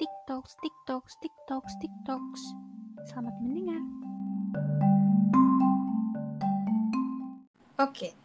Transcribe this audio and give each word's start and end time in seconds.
TikToks, 0.00 0.56
TikToks, 0.64 1.12
TikToks, 1.20 1.72
TikToks. 1.76 2.42
Selamat 3.12 3.36
mendengar. 3.44 3.84
Oke. 7.76 8.16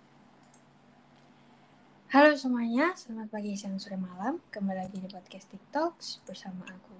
Halo 2.16 2.32
semuanya, 2.39 2.96
selamat 2.96 3.27
pagi, 3.27 3.59
siang, 3.59 3.75
sore, 3.75 4.00
malam. 4.00 4.39
Kembali 4.55 4.88
lagi 4.88 5.04
di 5.04 5.09
podcast 5.11 5.52
TikToks 5.52 6.23
bersama 6.23 6.64
aku. 6.64 6.96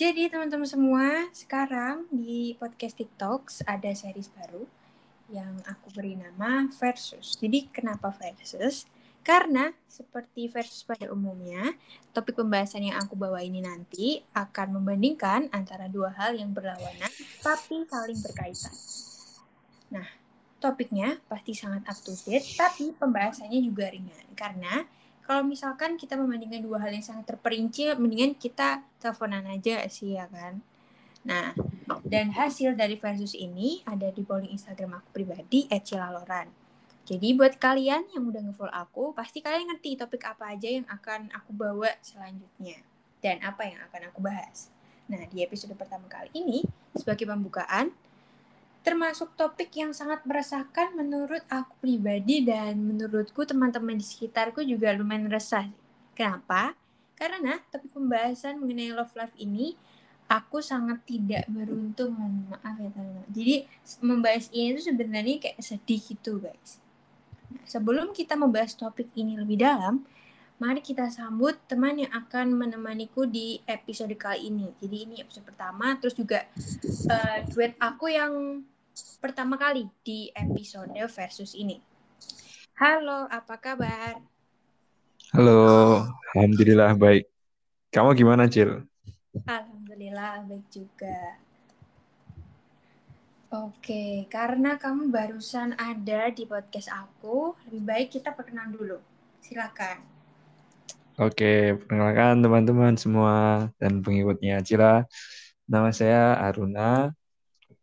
Jadi 0.00 0.32
teman-teman 0.32 0.64
semua, 0.64 1.28
sekarang 1.36 2.08
di 2.08 2.56
podcast 2.56 2.96
TikToks 2.96 3.68
ada 3.68 3.92
series 3.92 4.32
baru 4.32 4.64
yang 5.28 5.60
aku 5.68 5.92
beri 5.92 6.16
nama 6.16 6.72
Versus. 6.72 7.36
Jadi 7.36 7.68
kenapa 7.68 8.08
Versus? 8.16 8.88
Karena 9.26 9.74
seperti 9.90 10.46
versus 10.46 10.86
pada 10.86 11.10
umumnya, 11.10 11.74
topik 12.14 12.38
pembahasan 12.38 12.86
yang 12.86 13.02
aku 13.02 13.18
bawa 13.18 13.42
ini 13.42 13.58
nanti 13.58 14.22
akan 14.30 14.78
membandingkan 14.78 15.50
antara 15.50 15.90
dua 15.90 16.14
hal 16.14 16.38
yang 16.38 16.54
berlawanan 16.54 17.10
tapi 17.42 17.82
saling 17.90 18.22
berkaitan. 18.22 18.70
Nah, 19.90 20.06
topiknya 20.62 21.18
pasti 21.26 21.58
sangat 21.58 21.82
up 21.90 21.98
to 22.06 22.14
date, 22.22 22.46
tapi 22.54 22.94
pembahasannya 22.94 23.58
juga 23.66 23.90
ringan. 23.90 24.30
Karena 24.38 24.86
kalau 25.26 25.42
misalkan 25.42 25.98
kita 25.98 26.14
membandingkan 26.14 26.62
dua 26.62 26.86
hal 26.86 26.94
yang 26.94 27.02
sangat 27.02 27.26
terperinci, 27.34 27.98
mendingan 27.98 28.38
kita 28.38 28.86
teleponan 29.02 29.42
aja 29.50 29.82
sih 29.90 30.14
ya 30.14 30.30
kan. 30.30 30.62
Nah, 31.26 31.50
dan 32.06 32.30
hasil 32.30 32.78
dari 32.78 32.94
versus 32.94 33.34
ini 33.34 33.82
ada 33.82 34.06
di 34.14 34.22
polling 34.22 34.54
Instagram 34.54 35.02
aku 35.02 35.10
pribadi, 35.10 35.66
@cilaloran. 35.66 36.65
Jadi 37.06 37.38
buat 37.38 37.54
kalian 37.62 38.10
yang 38.10 38.26
udah 38.26 38.42
ngefollow 38.50 38.74
aku, 38.74 39.14
pasti 39.14 39.38
kalian 39.38 39.70
ngerti 39.70 39.94
topik 39.94 40.26
apa 40.26 40.58
aja 40.58 40.66
yang 40.66 40.82
akan 40.90 41.30
aku 41.30 41.54
bawa 41.54 41.94
selanjutnya 42.02 42.82
dan 43.22 43.38
apa 43.46 43.62
yang 43.62 43.78
akan 43.86 44.10
aku 44.10 44.26
bahas. 44.26 44.74
Nah, 45.06 45.22
di 45.30 45.38
episode 45.38 45.78
pertama 45.78 46.10
kali 46.10 46.34
ini 46.34 46.66
sebagai 46.98 47.30
pembukaan 47.30 47.94
termasuk 48.82 49.38
topik 49.38 49.70
yang 49.78 49.94
sangat 49.94 50.26
meresahkan 50.26 50.98
menurut 50.98 51.46
aku 51.46 51.78
pribadi 51.78 52.42
dan 52.42 52.74
menurutku 52.74 53.46
teman-teman 53.46 53.98
di 53.98 54.06
sekitarku 54.06 54.66
juga 54.66 54.90
lumayan 54.90 55.30
resah. 55.30 55.70
Kenapa? 56.18 56.74
Karena 57.14 57.62
topik 57.70 57.94
pembahasan 57.94 58.58
mengenai 58.58 58.90
love 58.90 59.14
life 59.14 59.34
ini 59.38 59.78
aku 60.26 60.58
sangat 60.58 61.06
tidak 61.06 61.46
beruntung 61.46 62.18
maaf 62.50 62.82
ya 62.82 62.90
teman-teman. 62.90 63.30
Jadi 63.30 63.54
membahas 64.02 64.50
ini 64.50 64.74
itu 64.74 64.90
sebenarnya 64.90 65.38
kayak 65.38 65.62
sedih 65.62 66.02
gitu 66.02 66.42
guys 66.42 66.82
sebelum 67.64 68.12
kita 68.12 68.36
membahas 68.36 68.76
topik 68.76 69.08
ini 69.16 69.40
lebih 69.40 69.62
dalam, 69.62 70.04
mari 70.60 70.80
kita 70.80 71.08
sambut 71.08 71.56
teman 71.68 72.00
yang 72.00 72.12
akan 72.12 72.52
menemaniku 72.52 73.24
di 73.24 73.60
episode 73.64 74.12
kali 74.16 74.52
ini. 74.52 74.68
Jadi 74.80 74.96
ini 75.08 75.14
episode 75.24 75.44
pertama, 75.48 75.96
terus 75.96 76.16
juga 76.16 76.44
uh, 77.08 77.38
duet 77.48 77.72
aku 77.80 78.12
yang 78.12 78.64
pertama 79.20 79.56
kali 79.56 79.88
di 80.04 80.28
episode 80.32 80.92
versus 81.12 81.52
ini. 81.56 81.80
Halo, 82.76 83.24
apa 83.28 83.56
kabar? 83.56 84.20
Halo, 85.32 86.04
Alhamdulillah 86.36 86.92
baik. 86.96 87.24
Kamu 87.92 88.12
gimana, 88.12 88.48
Cil? 88.48 88.84
Alhamdulillah 89.48 90.44
baik 90.44 90.64
juga. 90.68 91.40
Oke, 93.46 94.26
karena 94.26 94.74
kamu 94.74 95.14
barusan 95.14 95.78
ada 95.78 96.34
di 96.34 96.42
podcast 96.50 96.90
aku, 96.90 97.54
lebih 97.70 97.82
baik 97.86 98.08
kita 98.18 98.34
perkenalan 98.34 98.74
dulu. 98.74 98.98
Silakan. 99.38 100.02
Oke, 101.22 101.78
perkenalkan 101.78 102.42
teman-teman 102.42 102.98
semua 102.98 103.70
dan 103.78 104.02
pengikutnya 104.02 104.66
Cila. 104.66 105.06
Nama 105.70 105.94
saya 105.94 106.42
Aruna, 106.42 107.14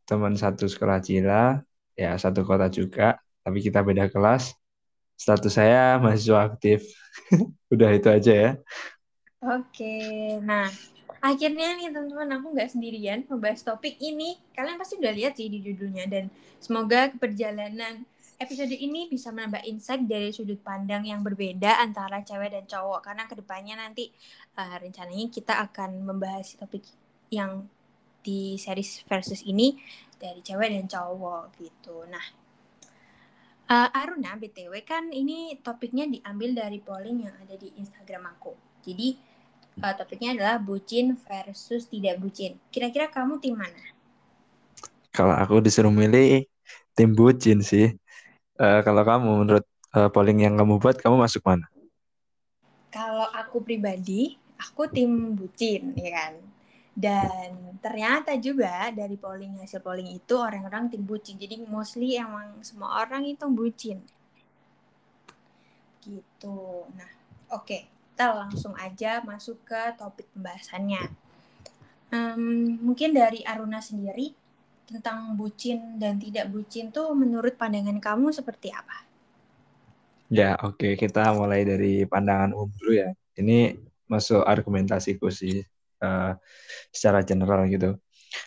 teman 0.04 0.36
satu 0.36 0.68
sekolah 0.68 1.00
Cila, 1.00 1.64
ya 1.96 2.12
satu 2.20 2.44
kota 2.44 2.68
juga, 2.68 3.24
tapi 3.40 3.64
kita 3.64 3.80
beda 3.88 4.12
kelas. 4.12 4.52
Status 5.16 5.56
saya 5.56 5.96
mahasiswa 5.96 6.44
aktif. 6.44 6.84
Udah 7.74 7.96
itu 7.96 8.12
aja 8.12 8.34
ya. 8.36 8.52
Oke, 9.40 9.96
nah 10.44 10.68
akhirnya 11.24 11.80
nih 11.80 11.88
teman-teman 11.88 12.36
aku 12.36 12.52
nggak 12.52 12.70
sendirian 12.76 13.24
membahas 13.32 13.64
topik 13.64 13.96
ini. 14.04 14.36
Kalian 14.52 14.76
pasti 14.76 15.00
udah 15.00 15.14
lihat 15.16 15.40
sih 15.40 15.48
di 15.48 15.64
judulnya 15.64 16.04
dan 16.12 16.28
semoga 16.60 17.08
perjalanan 17.16 18.04
episode 18.36 18.76
ini 18.76 19.08
bisa 19.08 19.32
menambah 19.32 19.64
insight 19.64 20.04
dari 20.04 20.36
sudut 20.36 20.60
pandang 20.60 21.08
yang 21.08 21.24
berbeda 21.24 21.80
antara 21.80 22.20
cewek 22.28 22.52
dan 22.52 22.68
cowok. 22.68 23.08
Karena 23.08 23.24
ke 23.24 23.40
depannya 23.40 23.80
nanti 23.80 24.12
uh, 24.60 24.76
rencananya 24.76 25.32
kita 25.32 25.64
akan 25.72 26.04
membahas 26.04 26.60
topik 26.60 26.84
yang 27.32 27.72
di 28.20 28.60
series 28.60 29.08
versus 29.08 29.48
ini 29.48 29.80
dari 30.20 30.44
cewek 30.44 30.76
dan 30.76 30.92
cowok 30.92 31.56
gitu. 31.56 32.04
Nah 32.12 32.44
uh, 33.72 33.90
Aruna 33.96 34.36
btw 34.36 34.76
kan 34.84 35.08
ini 35.12 35.56
topiknya 35.64 36.08
diambil 36.08 36.68
dari 36.68 36.80
polling 36.84 37.28
yang 37.28 37.36
ada 37.40 37.56
di 37.56 37.72
Instagram 37.80 38.36
aku. 38.36 38.56
Jadi 38.84 39.33
uh, 39.82 39.94
topiknya 39.98 40.38
adalah 40.38 40.56
bucin 40.62 41.18
versus 41.18 41.90
tidak 41.90 42.22
bucin. 42.22 42.60
Kira-kira 42.70 43.10
kamu 43.10 43.42
tim 43.42 43.58
mana? 43.58 43.82
Kalau 45.14 45.34
aku 45.34 45.62
disuruh 45.64 45.94
milih 45.94 46.46
tim 46.94 47.14
bucin 47.14 47.62
sih. 47.66 47.94
Uh, 48.58 48.86
kalau 48.86 49.02
kamu 49.02 49.30
menurut 49.46 49.66
uh, 49.98 50.10
polling 50.14 50.46
yang 50.46 50.54
kamu 50.58 50.78
buat, 50.78 51.02
kamu 51.02 51.18
masuk 51.18 51.42
mana? 51.42 51.66
Kalau 52.94 53.26
aku 53.34 53.66
pribadi, 53.66 54.38
aku 54.62 54.86
tim 54.90 55.34
bucin, 55.34 55.98
ya 55.98 56.12
kan. 56.14 56.34
Dan 56.94 57.82
ternyata 57.82 58.38
juga 58.38 58.94
dari 58.94 59.18
polling 59.18 59.58
hasil 59.66 59.82
polling 59.82 60.14
itu 60.14 60.38
orang-orang 60.38 60.94
tim 60.94 61.02
bucin. 61.02 61.42
Jadi 61.42 61.66
mostly 61.66 62.14
emang 62.22 62.62
semua 62.62 63.02
orang 63.02 63.26
itu 63.26 63.50
bucin. 63.50 63.98
Gitu. 66.06 66.58
Nah, 66.94 67.12
oke. 67.50 67.66
Okay 67.66 67.93
kita 68.14 68.30
langsung 68.30 68.78
aja 68.78 69.26
masuk 69.26 69.58
ke 69.66 69.82
topik 69.98 70.30
pembahasannya. 70.38 71.10
Um, 72.14 72.78
mungkin 72.86 73.10
dari 73.10 73.42
Aruna 73.42 73.82
sendiri 73.82 74.38
tentang 74.86 75.34
bucin 75.34 75.98
dan 75.98 76.22
tidak 76.22 76.46
bucin 76.54 76.94
tuh 76.94 77.10
menurut 77.18 77.58
pandangan 77.58 77.98
kamu 77.98 78.30
seperti 78.30 78.70
apa? 78.70 79.10
Ya 80.30 80.54
oke 80.62 80.78
okay. 80.78 80.94
kita 80.94 81.34
mulai 81.34 81.66
dari 81.66 82.06
pandangan 82.06 82.54
umum 82.54 82.70
dulu 82.78 83.02
ya. 83.02 83.10
Ini 83.34 83.82
masuk 84.06 84.46
argumentasiku 84.46 85.34
sih 85.34 85.66
uh, 86.06 86.38
secara 86.94 87.26
general 87.26 87.66
gitu. 87.66 87.98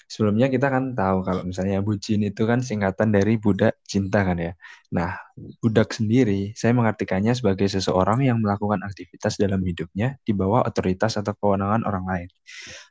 Sebelumnya 0.07 0.51
kita 0.51 0.71
kan 0.71 0.95
tahu 0.95 1.23
kalau 1.27 1.43
misalnya 1.47 1.83
bucin 1.83 2.23
itu 2.27 2.43
kan 2.47 2.63
singkatan 2.63 3.11
dari 3.15 3.39
budak 3.39 3.79
cinta 3.87 4.23
kan 4.27 4.39
ya. 4.39 4.53
Nah, 4.95 5.19
budak 5.63 5.95
sendiri 5.95 6.55
saya 6.59 6.75
mengartikannya 6.75 7.35
sebagai 7.35 7.67
seseorang 7.67 8.23
yang 8.27 8.39
melakukan 8.43 8.83
aktivitas 8.83 9.39
dalam 9.39 9.63
hidupnya 9.63 10.19
di 10.23 10.33
bawah 10.35 10.67
otoritas 10.67 11.19
atau 11.19 11.35
kewenangan 11.39 11.87
orang 11.87 12.05
lain. 12.07 12.29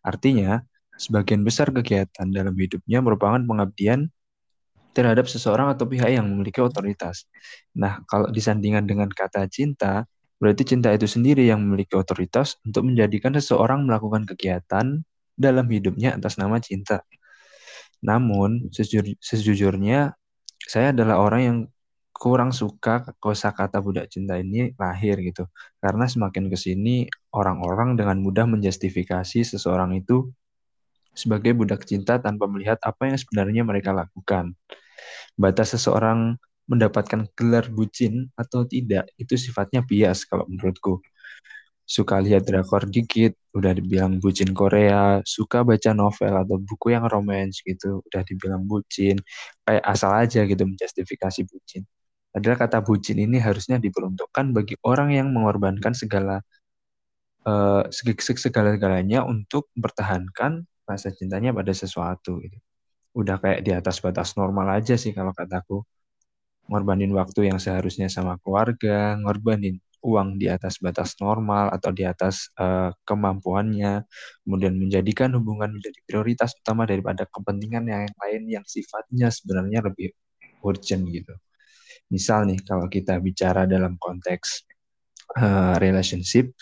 Artinya, 0.03 0.63
sebagian 0.95 1.44
besar 1.44 1.72
kegiatan 1.75 2.28
dalam 2.31 2.55
hidupnya 2.55 3.03
merupakan 3.03 3.39
pengabdian 3.44 4.07
terhadap 4.95 5.28
seseorang 5.28 5.67
atau 5.75 5.84
pihak 5.84 6.07
yang 6.07 6.23
memiliki 6.23 6.63
otoritas. 6.63 7.28
Nah, 7.75 8.00
kalau 8.07 8.31
disandingkan 8.31 8.88
dengan 8.88 9.11
kata 9.11 9.44
cinta, 9.51 10.07
berarti 10.39 10.63
cinta 10.63 10.95
itu 10.95 11.03
sendiri 11.03 11.44
yang 11.44 11.59
memiliki 11.59 12.00
otoritas 12.00 12.55
untuk 12.63 12.88
menjadikan 12.88 13.35
seseorang 13.35 13.84
melakukan 13.84 14.23
kegiatan 14.23 15.03
dalam 15.35 15.68
hidupnya 15.68 16.16
atas 16.18 16.40
nama 16.40 16.57
cinta. 16.63 17.03
Namun, 18.03 18.72
sejujur, 18.72 19.16
sejujurnya 19.19 20.16
saya 20.66 20.91
adalah 20.96 21.22
orang 21.22 21.41
yang 21.44 21.57
kurang 22.16 22.56
suka 22.56 23.03
kosa 23.19 23.51
kata 23.51 23.84
budak 23.84 24.07
cinta 24.07 24.40
ini 24.40 24.72
lahir 24.79 25.20
gitu. 25.20 25.46
Karena 25.84 26.08
semakin 26.08 26.47
ke 26.47 26.58
sini 26.58 27.05
orang-orang 27.35 27.99
dengan 27.99 28.17
mudah 28.23 28.47
menjustifikasi 28.47 29.43
seseorang 29.43 29.99
itu 29.99 30.32
sebagai 31.16 31.55
budak 31.55 31.84
cinta 31.84 32.20
tanpa 32.20 32.47
melihat 32.47 32.79
apa 32.84 33.11
yang 33.11 33.17
sebenarnya 33.20 33.64
mereka 33.67 33.91
lakukan. 33.91 34.55
Batas 35.35 35.76
seseorang 35.76 36.40
mendapatkan 36.66 37.29
gelar 37.38 37.70
bucin 37.70 38.31
atau 38.34 38.66
tidak 38.66 39.11
itu 39.22 39.38
sifatnya 39.38 39.85
bias 39.85 40.26
kalau 40.26 40.49
menurutku 40.49 41.03
suka 41.85 42.17
lihat 42.17 42.49
drakor 42.49 42.90
dikit, 42.90 43.37
udah 43.53 43.78
dibilang 43.78 44.17
bucin 44.17 44.52
Korea, 44.58 45.22
suka 45.22 45.61
baca 45.61 45.93
novel 45.93 46.34
atau 46.34 46.58
buku 46.58 46.97
yang 46.97 47.05
romance 47.05 47.61
gitu, 47.61 48.02
udah 48.09 48.22
dibilang 48.26 48.66
bucin, 48.66 49.22
kayak 49.64 49.85
asal 49.85 50.11
aja 50.17 50.43
gitu 50.49 50.66
menjustifikasi 50.66 51.46
bucin. 51.46 51.85
Padahal 52.34 52.58
kata 52.59 52.84
bucin 52.84 53.22
ini 53.22 53.40
harusnya 53.40 53.79
diperuntukkan 53.79 54.52
bagi 54.52 54.76
orang 54.84 55.16
yang 55.16 55.32
mengorbankan 55.32 55.96
segala 55.96 56.43
uh, 57.47 57.88
segala-galanya 57.93 59.23
untuk 59.23 59.70
mempertahankan 59.78 60.66
rasa 60.90 61.14
cintanya 61.14 61.53
pada 61.55 61.72
sesuatu 61.72 62.41
gitu. 62.43 62.58
Udah 63.16 63.40
kayak 63.40 63.64
di 63.64 63.72
atas 63.72 64.03
batas 64.03 64.35
normal 64.35 64.81
aja 64.81 64.99
sih 64.99 65.16
kalau 65.16 65.31
kataku. 65.31 65.85
Ngorbanin 66.66 67.14
waktu 67.14 67.53
yang 67.53 67.61
seharusnya 67.61 68.09
sama 68.09 68.41
keluarga, 68.41 69.14
ngorbanin 69.22 69.78
uang 70.05 70.37
di 70.37 70.46
atas 70.46 70.78
batas 70.78 71.17
normal 71.17 71.73
atau 71.73 71.90
di 71.90 72.05
atas 72.05 72.53
uh, 72.61 72.93
kemampuannya, 73.02 74.05
kemudian 74.46 74.78
menjadikan 74.78 75.34
hubungan 75.34 75.73
menjadi 75.73 75.99
prioritas 76.05 76.53
utama 76.61 76.85
daripada 76.85 77.25
kepentingan 77.25 77.90
yang 77.90 78.05
lain 78.22 78.43
yang 78.46 78.66
sifatnya 78.69 79.34
sebenarnya 79.34 79.81
lebih 79.81 80.13
urgent 80.61 81.09
gitu. 81.09 81.34
Misal 82.13 82.46
nih 82.46 82.61
kalau 82.61 82.85
kita 82.85 83.17
bicara 83.17 83.66
dalam 83.66 83.97
konteks 83.97 84.69
uh, 85.41 85.75
relationship, 85.81 86.53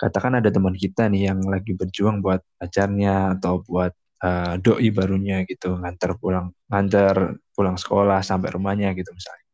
katakan 0.00 0.40
ada 0.40 0.48
teman 0.48 0.72
kita 0.72 1.12
nih 1.12 1.28
yang 1.32 1.44
lagi 1.44 1.76
berjuang 1.76 2.24
buat 2.24 2.40
pacarnya 2.56 3.36
atau 3.36 3.60
buat 3.60 3.92
uh, 4.24 4.54
doi 4.60 4.88
barunya 4.92 5.44
gitu 5.44 5.76
ngantar 5.76 6.16
pulang 6.16 6.52
ngantar 6.72 7.36
pulang 7.52 7.76
sekolah 7.76 8.20
sampai 8.24 8.48
rumahnya 8.56 8.92
gitu 8.96 9.12
misalnya 9.12 9.45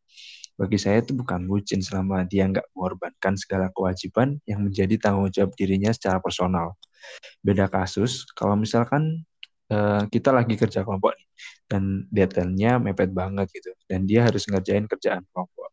bagi 0.56 0.78
saya 0.78 1.00
itu 1.00 1.16
bukan 1.16 1.48
bucin 1.48 1.80
selama 1.80 2.22
dia 2.28 2.46
nggak 2.46 2.66
mengorbankan 2.76 3.34
segala 3.40 3.72
kewajiban 3.72 4.38
yang 4.44 4.62
menjadi 4.64 4.94
tanggung 5.00 5.32
jawab 5.32 5.52
dirinya 5.56 5.90
secara 5.90 6.20
personal. 6.20 6.76
Beda 7.42 7.66
kasus 7.66 8.28
kalau 8.36 8.54
misalkan 8.54 9.24
uh, 9.72 10.04
kita 10.06 10.30
lagi 10.30 10.54
kerja 10.54 10.84
kelompok 10.86 11.18
dan 11.66 12.06
deadline-nya 12.12 12.78
mepet 12.78 13.10
banget 13.10 13.48
gitu 13.50 13.72
dan 13.88 14.04
dia 14.06 14.28
harus 14.28 14.44
ngerjain 14.46 14.86
kerjaan 14.86 15.24
kelompok. 15.32 15.72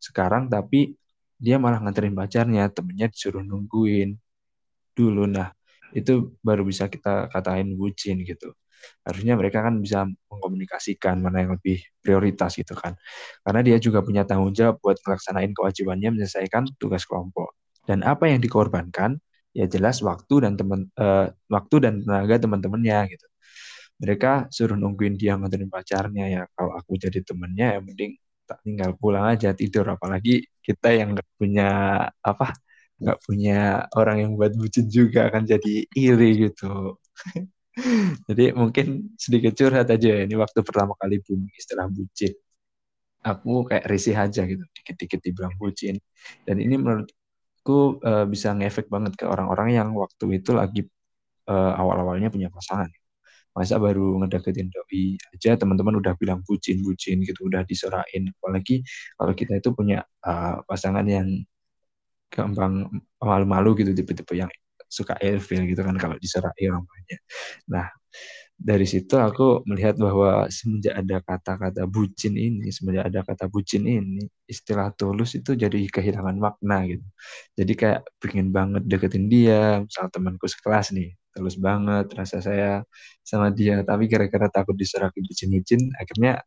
Sekarang 0.00 0.48
tapi 0.48 0.96
dia 1.40 1.56
malah 1.56 1.80
nganterin 1.80 2.12
pacarnya, 2.12 2.68
temennya 2.72 3.08
disuruh 3.08 3.40
nungguin 3.40 4.16
dulu. 4.92 5.24
Nah, 5.24 5.52
itu 5.96 6.36
baru 6.44 6.62
bisa 6.62 6.86
kita 6.86 7.28
katain 7.32 7.74
bucin 7.74 8.22
gitu 8.22 8.54
harusnya 9.04 9.34
mereka 9.36 9.64
kan 9.66 9.78
bisa 9.80 10.06
mengkomunikasikan 10.06 11.20
mana 11.20 11.44
yang 11.44 11.52
lebih 11.56 11.82
prioritas 12.02 12.56
gitu 12.56 12.74
kan. 12.76 12.96
Karena 13.44 13.60
dia 13.64 13.76
juga 13.80 14.00
punya 14.04 14.22
tanggung 14.28 14.52
jawab 14.54 14.80
buat 14.82 14.98
melaksanain 15.04 15.52
kewajibannya 15.56 16.08
menyelesaikan 16.14 16.76
tugas 16.80 17.04
kelompok. 17.08 17.56
Dan 17.84 18.04
apa 18.06 18.28
yang 18.30 18.40
dikorbankan 18.44 19.18
ya 19.56 19.66
jelas 19.66 19.98
waktu 20.04 20.46
dan 20.46 20.54
teman 20.54 20.86
uh, 20.94 21.26
waktu 21.50 21.76
dan 21.82 21.94
tenaga 22.04 22.36
teman-temannya 22.40 22.98
gitu. 23.16 23.26
Mereka 24.00 24.48
suruh 24.48 24.78
nungguin 24.78 25.14
dia 25.20 25.36
nganterin 25.36 25.68
pacarnya 25.68 26.24
ya 26.30 26.42
kalau 26.56 26.72
aku 26.78 26.96
jadi 26.96 27.20
temennya 27.20 27.76
ya 27.76 27.80
mending 27.84 28.12
tak 28.48 28.58
tinggal 28.64 28.90
pulang 28.96 29.26
aja 29.28 29.52
tidur. 29.52 29.86
Apalagi 29.92 30.46
kita 30.64 30.88
yang 30.96 31.16
nggak 31.16 31.28
punya 31.36 31.68
apa 32.24 32.56
nggak 33.00 33.18
punya 33.24 33.88
orang 33.96 34.16
yang 34.22 34.32
buat 34.36 34.52
bucin 34.60 34.86
juga 34.92 35.32
akan 35.32 35.42
jadi 35.48 35.88
iri 35.96 36.30
gitu 36.48 37.00
Jadi 38.28 38.44
mungkin 38.54 39.14
sedikit 39.16 39.52
curhat 39.56 39.88
aja 39.90 40.08
ya. 40.16 40.20
Ini 40.26 40.34
waktu 40.38 40.60
pertama 40.66 40.92
kali 40.98 41.20
booming 41.24 41.54
istilah 41.56 41.86
bucin. 41.90 42.32
Aku 43.20 43.68
kayak 43.68 43.84
risih 43.84 44.16
aja 44.16 44.48
gitu, 44.48 44.64
dikit-dikit 44.72 45.20
dibilang 45.20 45.52
bucin. 45.60 46.00
Dan 46.48 46.56
ini 46.56 46.80
menurutku 46.80 48.00
uh, 48.00 48.24
bisa 48.24 48.56
ngefek 48.56 48.88
banget 48.88 49.12
ke 49.20 49.28
orang-orang 49.28 49.76
yang 49.76 49.88
waktu 49.92 50.40
itu 50.40 50.56
lagi 50.56 50.88
uh, 51.48 51.72
awal-awalnya 51.76 52.32
punya 52.32 52.48
pasangan. 52.48 52.88
Masa 53.52 53.76
baru 53.82 54.16
ngedeketin 54.24 54.70
doi 54.70 55.18
aja 55.36 55.58
teman-teman 55.58 56.00
udah 56.00 56.14
bilang 56.16 56.40
bucin-bucin 56.46 57.20
gitu, 57.26 57.50
udah 57.50 57.66
diserahin. 57.66 58.32
Apalagi 58.40 58.80
kalau 59.18 59.32
kita 59.36 59.60
itu 59.60 59.68
punya 59.76 60.00
uh, 60.24 60.64
pasangan 60.64 61.04
yang 61.04 61.28
gampang 62.30 62.88
malu-malu 63.18 63.74
gitu 63.82 63.90
tipe-tipe 63.92 64.32
yang 64.38 64.48
suka 64.90 65.14
ilfil 65.22 65.62
gitu 65.70 65.80
kan 65.86 65.94
kalau 65.96 66.18
diserai 66.18 66.66
orang 66.66 66.82
banyak. 66.82 67.20
Nah, 67.70 67.86
dari 68.60 68.84
situ 68.84 69.16
aku 69.16 69.64
melihat 69.64 69.96
bahwa 69.96 70.44
semenjak 70.52 70.92
ada 70.92 71.24
kata-kata 71.24 71.88
bucin 71.88 72.36
ini, 72.36 72.68
semenjak 72.68 73.08
ada 73.08 73.20
kata 73.24 73.48
bucin 73.48 73.88
ini, 73.88 74.20
istilah 74.44 74.92
tulus 74.92 75.32
itu 75.38 75.56
jadi 75.56 75.78
kehilangan 75.88 76.36
makna 76.36 76.84
gitu. 76.84 77.06
Jadi 77.56 77.72
kayak 77.72 78.00
pengen 78.20 78.52
banget 78.52 78.84
deketin 78.84 79.32
dia, 79.32 79.80
misal 79.80 80.12
temanku 80.12 80.44
sekelas 80.44 80.92
nih, 80.92 81.16
tulus 81.32 81.56
banget 81.56 82.12
rasa 82.12 82.44
saya 82.44 82.84
sama 83.24 83.48
dia, 83.48 83.80
tapi 83.80 84.10
gara-gara 84.12 84.52
takut 84.52 84.76
diseraki 84.76 85.24
bucin-bucin, 85.24 85.80
akhirnya 85.96 86.44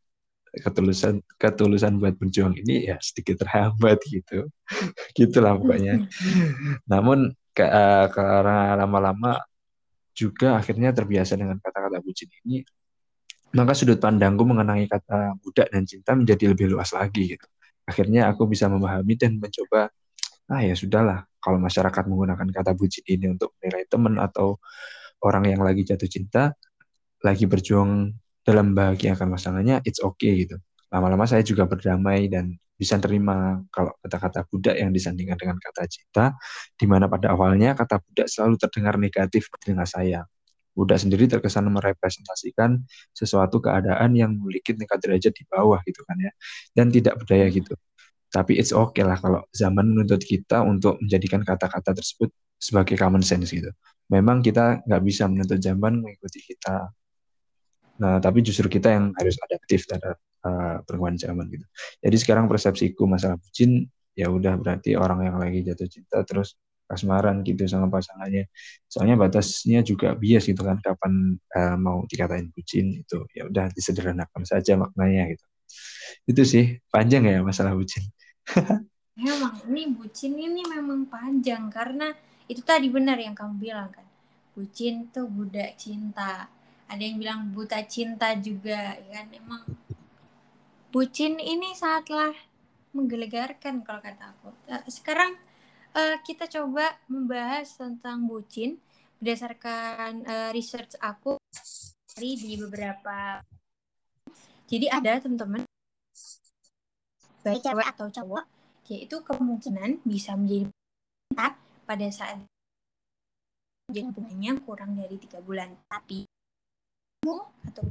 ketulusan 0.53 1.25
ketulusan 1.41 1.97
buat 1.97 2.13
berjuang 2.21 2.53
ini 2.61 2.85
ya 2.85 3.01
sedikit 3.01 3.41
terhambat 3.41 3.97
gitu 4.05 4.45
gitulah 5.17 5.57
pokoknya 5.57 6.05
namun 6.91 7.33
ke, 7.53 7.63
uh, 7.63 8.09
karena 8.09 8.73
lama-lama 8.75 9.39
juga 10.13 10.57
akhirnya 10.57 10.93
terbiasa 10.93 11.37
dengan 11.37 11.57
kata-kata 11.61 12.01
bucin 12.01 12.29
ini. 12.45 12.65
Maka 13.53 13.77
sudut 13.77 14.01
pandangku 14.01 14.41
mengenai 14.49 14.89
kata 14.89 15.37
budak 15.37 15.69
dan 15.69 15.85
cinta 15.85 16.17
menjadi 16.17 16.53
lebih 16.53 16.73
luas 16.73 16.89
lagi 16.93 17.37
gitu. 17.37 17.45
Akhirnya 17.85 18.29
aku 18.33 18.49
bisa 18.49 18.65
memahami 18.65 19.13
dan 19.13 19.37
mencoba 19.37 19.93
ah 20.49 20.61
ya 20.61 20.73
sudahlah 20.75 21.23
kalau 21.39 21.61
masyarakat 21.61 22.03
menggunakan 22.09 22.47
kata 22.49 22.71
bucin 22.75 23.05
ini 23.07 23.31
untuk 23.31 23.55
menilai 23.61 23.85
teman 23.87 24.19
atau 24.19 24.59
orang 25.23 25.47
yang 25.47 25.61
lagi 25.63 25.87
jatuh 25.87 26.09
cinta 26.09 26.51
lagi 27.23 27.47
berjuang 27.47 28.11
dalam 28.43 28.75
bahagia 28.75 29.15
akan 29.15 29.39
masalahnya 29.39 29.79
it's 29.87 30.03
okay 30.03 30.43
gitu. 30.47 30.59
Lama-lama 30.91 31.23
saya 31.29 31.41
juga 31.45 31.63
berdamai 31.69 32.27
dan 32.27 32.57
bisa 32.83 32.99
terima 32.99 33.63
kalau 33.71 33.95
kata-kata 34.03 34.43
budak 34.51 34.75
yang 34.75 34.91
disandingkan 34.91 35.39
dengan 35.39 35.55
kata 35.55 35.87
cinta, 35.87 36.35
di 36.75 36.83
mana 36.83 37.07
pada 37.07 37.31
awalnya 37.31 37.71
kata 37.79 38.03
budak 38.03 38.27
selalu 38.27 38.59
terdengar 38.59 38.99
negatif 38.99 39.47
dengan 39.63 39.87
saya. 39.87 40.27
Budak 40.75 40.99
sendiri 40.99 41.31
terkesan 41.31 41.71
merepresentasikan 41.71 42.83
sesuatu 43.15 43.63
keadaan 43.63 44.11
yang 44.19 44.35
memiliki 44.35 44.75
tingkat 44.75 44.99
derajat 44.99 45.31
di 45.31 45.47
bawah 45.47 45.79
gitu 45.87 46.03
kan 46.03 46.19
ya, 46.19 46.31
dan 46.75 46.91
tidak 46.91 47.23
berdaya 47.23 47.47
gitu. 47.47 47.71
Tapi 48.33 48.59
it's 48.59 48.75
okay 48.75 49.05
lah 49.05 49.15
kalau 49.15 49.45
zaman 49.55 49.93
menuntut 49.93 50.19
kita 50.25 50.65
untuk 50.65 50.99
menjadikan 50.99 51.45
kata-kata 51.45 51.95
tersebut 51.95 52.33
sebagai 52.59 52.99
common 52.99 53.23
sense 53.23 53.53
gitu. 53.53 53.69
Memang 54.11 54.43
kita 54.43 54.83
nggak 54.83 55.01
bisa 55.05 55.29
menuntut 55.31 55.61
zaman 55.63 56.03
mengikuti 56.03 56.41
kita 56.43 56.91
Nah, 58.01 58.17
tapi 58.17 58.41
justru 58.41 58.65
kita 58.71 58.89
yang 58.89 59.13
harus 59.13 59.37
adaptif 59.37 59.85
terhadap 59.85 60.17
uh, 60.45 60.81
perkembangan 60.81 61.17
zaman 61.29 61.45
gitu. 61.53 61.65
Jadi 62.01 62.17
sekarang 62.17 62.45
persepsiku 62.49 63.05
masalah 63.05 63.37
bucin 63.37 63.85
ya 64.13 64.29
udah 64.29 64.57
berarti 64.57 64.93
orang 64.97 65.25
yang 65.25 65.37
lagi 65.37 65.65
jatuh 65.65 65.89
cinta 65.89 66.21
terus 66.25 66.57
kasmaran 66.89 67.41
gitu 67.45 67.65
sama 67.65 67.89
pasangannya. 67.89 68.49
Soalnya 68.89 69.15
batasnya 69.17 69.81
juga 69.81 70.13
bias 70.13 70.49
gitu 70.49 70.61
kan 70.61 70.77
kapan 70.81 71.37
uh, 71.57 71.77
mau 71.77 72.05
dikatain 72.05 72.49
bucin 72.53 73.01
itu 73.01 73.25
ya 73.33 73.49
udah 73.49 73.69
disederhanakan 73.73 74.43
saja 74.45 74.77
maknanya 74.77 75.33
gitu. 75.33 75.45
Itu 76.29 76.41
sih 76.45 76.77
panjang 76.93 77.25
ya 77.29 77.39
masalah 77.41 77.73
bucin. 77.73 78.05
memang 79.13 79.53
ini 79.69 79.93
bucin 79.93 80.33
ini 80.33 80.65
memang 80.65 81.05
panjang 81.05 81.69
karena 81.69 82.09
itu 82.49 82.65
tadi 82.65 82.89
benar 82.89 83.17
yang 83.17 83.33
kamu 83.33 83.57
bilang 83.57 83.89
kan. 83.93 84.05
Bucin 84.53 85.09
tuh 85.09 85.25
budak 85.25 85.73
cinta 85.81 86.45
ada 86.93 87.01
yang 87.01 87.17
bilang 87.17 87.39
buta 87.49 87.81
cinta 87.89 88.37
juga 88.37 88.93
ya 89.01 89.09
kan? 89.17 89.27
Emang 89.33 89.63
bucin 90.93 91.41
ini 91.41 91.73
saatlah 91.73 92.37
menggelegarkan 92.93 93.81
kalau 93.81 93.97
kata 93.97 94.37
aku. 94.37 94.53
Eh, 94.69 94.85
sekarang 94.93 95.33
uh, 95.97 96.21
kita 96.21 96.45
coba 96.45 96.93
membahas 97.09 97.73
tentang 97.73 98.29
bucin. 98.29 98.77
Berdasarkan 99.17 100.27
uh, 100.27 100.49
research 100.51 100.99
aku 100.99 101.39
dari 102.13 102.35
di 102.37 102.59
beberapa 102.59 103.39
jadi 104.67 104.91
ada 104.91 105.23
teman-teman 105.23 105.63
baik 107.39 107.63
cewek 107.63 107.87
atau 107.87 108.07
cowok 108.11 108.45
yaitu 108.91 109.15
kemungkinan 109.23 110.03
bisa 110.03 110.35
menjadi 110.35 110.67
pada 111.87 112.07
saat 112.11 112.43
hubungannya 113.91 114.59
kurang 114.63 114.95
dari 114.97 115.15
tiga 115.19 115.39
bulan. 115.43 115.71
Tapi 115.87 116.25
atau 117.71 117.83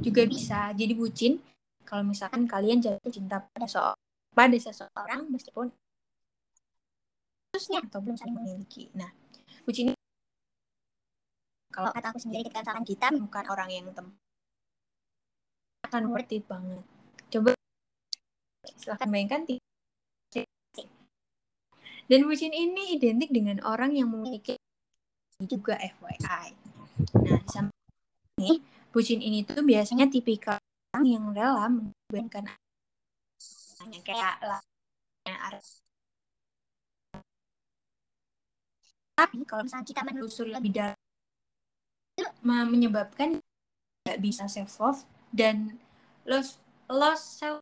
juga 0.00 0.22
bisa 0.28 0.72
jadi 0.76 0.92
bucin 0.92 1.40
kalau 1.84 2.06
misalkan 2.06 2.44
kalian 2.46 2.78
jatuh 2.78 3.10
cinta 3.10 3.42
pada 3.50 3.66
so 3.66 3.80
pada 4.30 4.54
seseorang 4.54 5.26
meskipun 5.32 5.72
khususnya 7.50 7.82
atau 7.82 7.98
belum 7.98 8.14
saling 8.14 8.36
memiliki. 8.36 8.88
Nah, 8.94 9.10
bucin 9.66 9.90
kalau 11.74 11.90
kata 11.90 12.14
aku 12.14 12.20
sendiri 12.22 12.46
ketika 12.46 12.62
misalkan 12.62 12.86
kita 12.86 13.06
bukan 13.16 13.44
orang 13.50 13.68
yang 13.74 13.84
tem 13.90 14.06
akan 15.90 16.02
worth 16.14 16.30
it 16.30 16.46
banget. 16.46 16.84
Coba 17.30 17.50
silahkan 18.78 19.10
bayangkan 19.10 19.42
dan 22.10 22.26
bucin 22.26 22.50
ini 22.50 22.98
identik 22.98 23.30
dengan 23.30 23.62
orang 23.62 23.94
yang 23.94 24.10
memiliki 24.10 24.58
juga 25.46 25.78
FYI. 25.78 26.58
Nah, 27.22 27.38
di 27.46 27.79
nih, 28.40 28.56
bucin 28.90 29.20
ini 29.20 29.44
tuh 29.44 29.60
biasanya 29.60 30.08
tipikal 30.08 30.56
orang 30.96 31.06
yang 31.06 31.24
rela 31.36 31.68
mengorbankan 31.68 32.48
yang 33.90 34.04
kayak 34.04 34.36
lah 34.44 34.60
tapi 39.20 39.44
kalau 39.44 39.62
misalnya 39.68 39.84
kita 39.84 40.00
menelusuri 40.00 40.48
lebih 40.48 40.72
dalam 40.72 40.96
menyebabkan 42.72 43.36
tidak 44.02 44.18
bisa 44.24 44.48
self 44.48 44.80
love 44.80 45.04
dan 45.36 45.76
loss 46.24 46.56
loss 46.88 47.20
self 47.36 47.60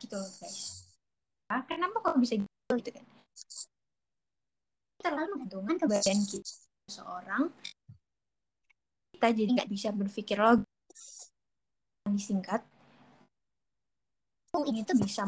gitu 0.00 0.16
loh 0.16 0.32
guys. 0.40 0.88
Nah, 1.52 1.60
kenapa 1.68 2.00
kok 2.00 2.16
bisa 2.16 2.40
gitu, 2.40 2.72
gitu 2.80 2.90
kan? 2.96 3.04
Terlalu 5.04 5.44
menggantungkan 5.44 5.76
kebahagiaan 5.76 6.24
kita 6.24 6.50
seorang 6.88 7.52
kita 9.24 9.40
jadi 9.40 9.50
nggak 9.56 9.72
bisa 9.72 9.88
berpikir 9.88 10.36
logis 10.36 11.32
disingkat 12.12 12.60
ini 14.68 14.84
tuh 14.84 14.92
bisa 15.00 15.24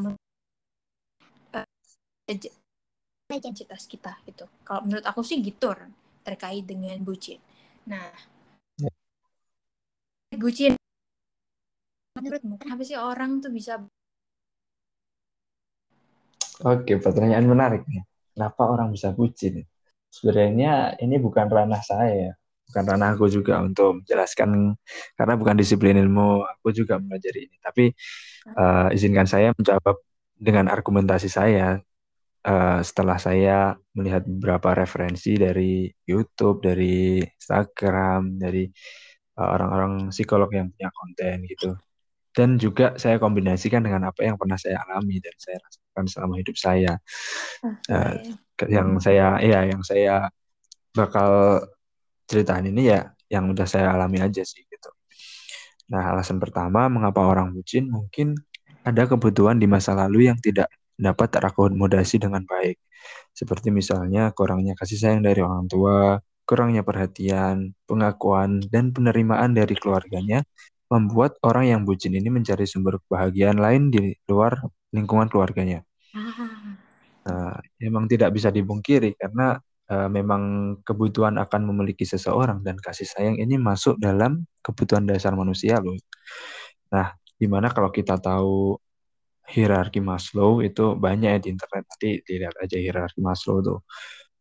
identitas 3.33 3.89
kita 3.89 4.21
gitu 4.29 4.45
kalau 4.69 4.85
menurut 4.85 5.01
aku 5.01 5.25
sih 5.25 5.41
gitu 5.41 5.73
terkait 6.21 6.69
dengan 6.69 7.01
bucin 7.01 7.41
nah 7.89 8.13
Ya. 8.77 8.93
bucin 10.37 10.77
menurutmu 12.21 12.61
kenapa 12.61 12.85
sih 12.85 13.01
orang 13.01 13.41
tuh 13.41 13.49
bisa 13.49 13.81
Oke, 16.61 17.01
pertanyaan 17.01 17.49
menarik 17.49 17.85
nih. 17.89 18.05
Kenapa 18.33 18.65
orang 18.69 18.89
bisa 18.93 19.13
bucin? 19.13 19.65
Sebenarnya 20.09 20.97
ini 21.05 21.21
bukan 21.21 21.53
ranah 21.53 21.85
saya, 21.85 22.33
bukan 22.71 22.85
ranah 22.85 23.15
aku 23.15 23.31
juga 23.31 23.63
untuk 23.63 24.03
menjelaskan 24.03 24.75
karena 25.15 25.35
bukan 25.39 25.57
disiplin 25.57 25.97
ilmu 25.97 26.43
aku 26.43 26.75
juga 26.75 26.99
belajar 26.99 27.35
ini. 27.39 27.57
Tapi 27.63 27.95
uh, 28.55 28.89
izinkan 28.93 29.27
saya 29.27 29.55
menjawab 29.55 29.97
dengan 30.37 30.69
argumentasi 30.69 31.31
saya 31.33 31.81
uh, 32.47 32.81
setelah 32.85 33.17
saya 33.19 33.75
melihat 33.97 34.23
beberapa 34.27 34.77
referensi 34.77 35.35
dari 35.39 35.91
YouTube, 36.07 36.63
dari 36.63 37.23
Instagram, 37.23 38.39
dari 38.39 38.69
uh, 39.39 39.49
orang-orang 39.57 40.15
psikolog 40.15 40.51
yang 40.55 40.71
punya 40.71 40.91
konten 40.95 41.37
gitu. 41.49 41.71
Dan 42.37 42.61
juga 42.61 42.93
saya 43.01 43.17
kombinasikan 43.17 43.81
dengan 43.81 44.13
apa 44.13 44.21
yang 44.21 44.37
pernah 44.37 44.61
saya 44.61 44.85
alami 44.85 45.17
dan 45.25 45.33
saya 45.41 45.57
rasakan 45.57 46.05
selama 46.05 46.35
hidup 46.37 46.57
saya. 46.61 46.93
Uh, 47.89 48.37
yang 48.69 49.01
saya, 49.01 49.41
ya, 49.41 49.65
yang 49.65 49.81
saya 49.81 50.29
bakal 50.93 51.61
ceritain 52.27 52.67
ini 52.67 52.93
ya, 52.93 53.11
yang 53.31 53.51
udah 53.51 53.67
saya 53.67 53.95
alami 53.95 54.23
aja 54.23 54.43
sih 54.43 54.63
gitu. 54.67 54.91
Nah, 55.91 56.15
alasan 56.15 56.43
pertama 56.43 56.91
mengapa 56.91 57.23
orang 57.23 57.55
bucin 57.55 57.87
mungkin 57.87 58.35
ada 58.83 59.07
kebutuhan 59.07 59.59
di 59.59 59.67
masa 59.71 59.95
lalu 59.95 60.31
yang 60.31 60.39
tidak 60.39 60.71
dapat 60.99 61.29
terakomodasi 61.31 62.23
dengan 62.23 62.43
baik. 62.47 62.79
Seperti 63.31 63.71
misalnya 63.71 64.33
kurangnya 64.35 64.75
kasih 64.79 64.99
sayang 64.99 65.23
dari 65.23 65.43
orang 65.43 65.71
tua, 65.71 66.19
kurangnya 66.47 66.83
perhatian, 66.87 67.75
pengakuan, 67.87 68.63
dan 68.71 68.91
penerimaan 68.95 69.53
dari 69.55 69.75
keluarganya 69.79 70.43
membuat 70.87 71.35
orang 71.43 71.67
yang 71.67 71.81
bucin 71.83 72.15
ini 72.15 72.31
mencari 72.31 72.63
sumber 72.63 73.03
kebahagiaan 73.03 73.59
lain 73.59 73.91
di 73.91 74.15
luar 74.31 74.63
lingkungan 74.95 75.27
keluarganya. 75.27 75.83
Nah, 77.27 77.59
emang 77.83 78.07
tidak 78.07 78.31
bisa 78.31 78.55
dibungkiri 78.55 79.19
karena 79.19 79.59
uh, 79.91 80.09
memang 80.11 80.43
kebutuhan 80.83 81.39
akan 81.39 81.63
memiliki 81.71 82.05
seseorang 82.07 82.63
dan 82.63 82.77
kasih 82.79 83.07
sayang 83.07 83.37
ini 83.39 83.59
masuk 83.59 83.99
dalam 83.99 84.45
kebutuhan 84.63 85.07
dasar 85.07 85.35
manusia 85.35 85.79
loh. 85.79 85.97
Nah, 86.93 87.15
di 87.37 87.47
mana 87.47 87.71
kalau 87.71 87.91
kita 87.93 88.19
tahu 88.19 88.79
hierarki 89.47 90.03
Maslow 90.03 90.59
itu 90.65 90.99
banyak 90.99 91.39
ya 91.39 91.39
di 91.39 91.49
internet 91.55 91.85
nanti 91.87 92.11
dilihat 92.27 92.55
aja 92.59 92.77
hierarki 92.83 93.23
Maslow 93.23 93.63
tuh 93.63 93.79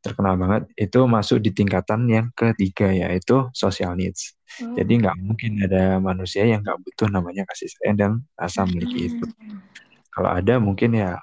terkenal 0.02 0.38
banget 0.38 0.70
itu 0.78 1.02
masuk 1.10 1.42
di 1.42 1.50
tingkatan 1.50 2.06
yang 2.06 2.30
ketiga 2.38 2.94
yaitu 2.94 3.50
social 3.58 3.98
needs. 3.98 4.38
Hmm. 4.62 4.78
Jadi 4.78 5.02
nggak 5.02 5.18
mungkin 5.18 5.52
ada 5.66 5.98
manusia 5.98 6.46
yang 6.46 6.62
nggak 6.62 6.78
butuh 6.78 7.10
namanya 7.10 7.42
kasih 7.50 7.70
sayang 7.74 7.98
dan 7.98 8.12
rasa 8.38 8.70
memiliki 8.70 9.10
itu. 9.10 9.26
Hmm. 9.26 9.66
Kalau 10.14 10.30
ada 10.30 10.62
mungkin 10.62 10.94
ya 10.94 11.18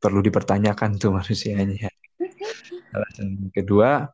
perlu 0.00 0.24
dipertanyakan 0.24 0.96
tuh 0.96 1.12
manusianya. 1.20 1.92
Alasan 2.94 3.50
kedua 3.54 4.08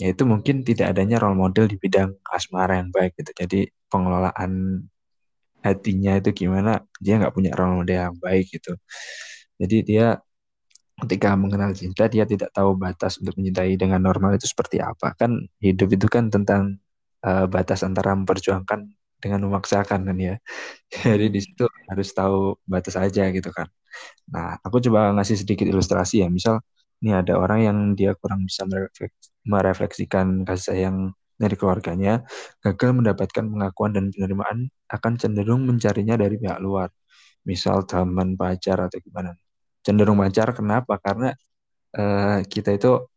yaitu 0.00 0.24
mungkin 0.24 0.64
tidak 0.64 0.96
adanya 0.96 1.20
role 1.20 1.36
model 1.36 1.68
di 1.68 1.76
bidang 1.76 2.16
asmara 2.32 2.80
yang 2.80 2.88
baik 2.88 3.12
gitu. 3.20 3.32
Jadi 3.36 3.68
pengelolaan 3.92 4.80
hatinya 5.60 6.16
itu 6.16 6.32
gimana 6.32 6.80
dia 6.96 7.20
nggak 7.20 7.34
punya 7.36 7.52
role 7.52 7.84
model 7.84 7.98
yang 8.08 8.16
baik 8.16 8.48
gitu. 8.48 8.72
Jadi 9.60 9.76
dia 9.84 10.16
ketika 11.00 11.32
mengenal 11.36 11.72
cinta 11.72 12.04
dia 12.12 12.24
tidak 12.28 12.52
tahu 12.52 12.76
batas 12.76 13.16
untuk 13.20 13.34
mencintai 13.40 13.74
dengan 13.80 14.00
normal 14.04 14.36
itu 14.36 14.46
seperti 14.48 14.84
apa 14.84 15.16
kan 15.16 15.48
hidup 15.64 15.88
itu 15.96 16.06
kan 16.12 16.28
tentang 16.28 16.76
uh, 17.24 17.48
batas 17.48 17.80
antara 17.80 18.12
memperjuangkan 18.12 18.84
dengan 19.20 19.40
memaksakan 19.48 20.04
kan 20.08 20.16
ya 20.20 20.36
jadi 21.08 21.26
di 21.32 21.40
situ 21.40 21.64
harus 21.88 22.08
tahu 22.12 22.56
batas 22.68 22.96
aja 23.00 23.28
gitu 23.32 23.48
kan 23.52 23.68
nah 24.28 24.60
aku 24.60 24.80
coba 24.84 25.12
ngasih 25.16 25.40
sedikit 25.40 25.66
ilustrasi 25.68 26.24
ya 26.24 26.28
misal 26.28 26.60
ini 27.00 27.16
ada 27.16 27.36
orang 27.40 27.60
yang 27.64 27.78
dia 27.96 28.12
kurang 28.16 28.44
bisa 28.44 28.68
merefleksikan 29.44 30.44
kasih 30.44 30.76
sayang 30.76 30.96
dari 31.40 31.56
keluarganya 31.56 32.20
gagal 32.60 32.92
mendapatkan 32.92 33.44
pengakuan 33.48 33.96
dan 33.96 34.12
penerimaan 34.12 34.68
akan 34.92 35.12
cenderung 35.16 35.64
mencarinya 35.64 36.20
dari 36.20 36.36
pihak 36.36 36.60
luar. 36.60 36.92
Misal 37.48 37.88
teman 37.88 38.36
pacar 38.36 38.84
atau 38.84 39.00
gimana. 39.00 39.32
Cenderung 39.80 40.20
pacar 40.20 40.52
kenapa? 40.52 41.00
Karena 41.00 41.32
uh, 41.96 42.44
kita 42.44 42.76
itu 42.76 43.08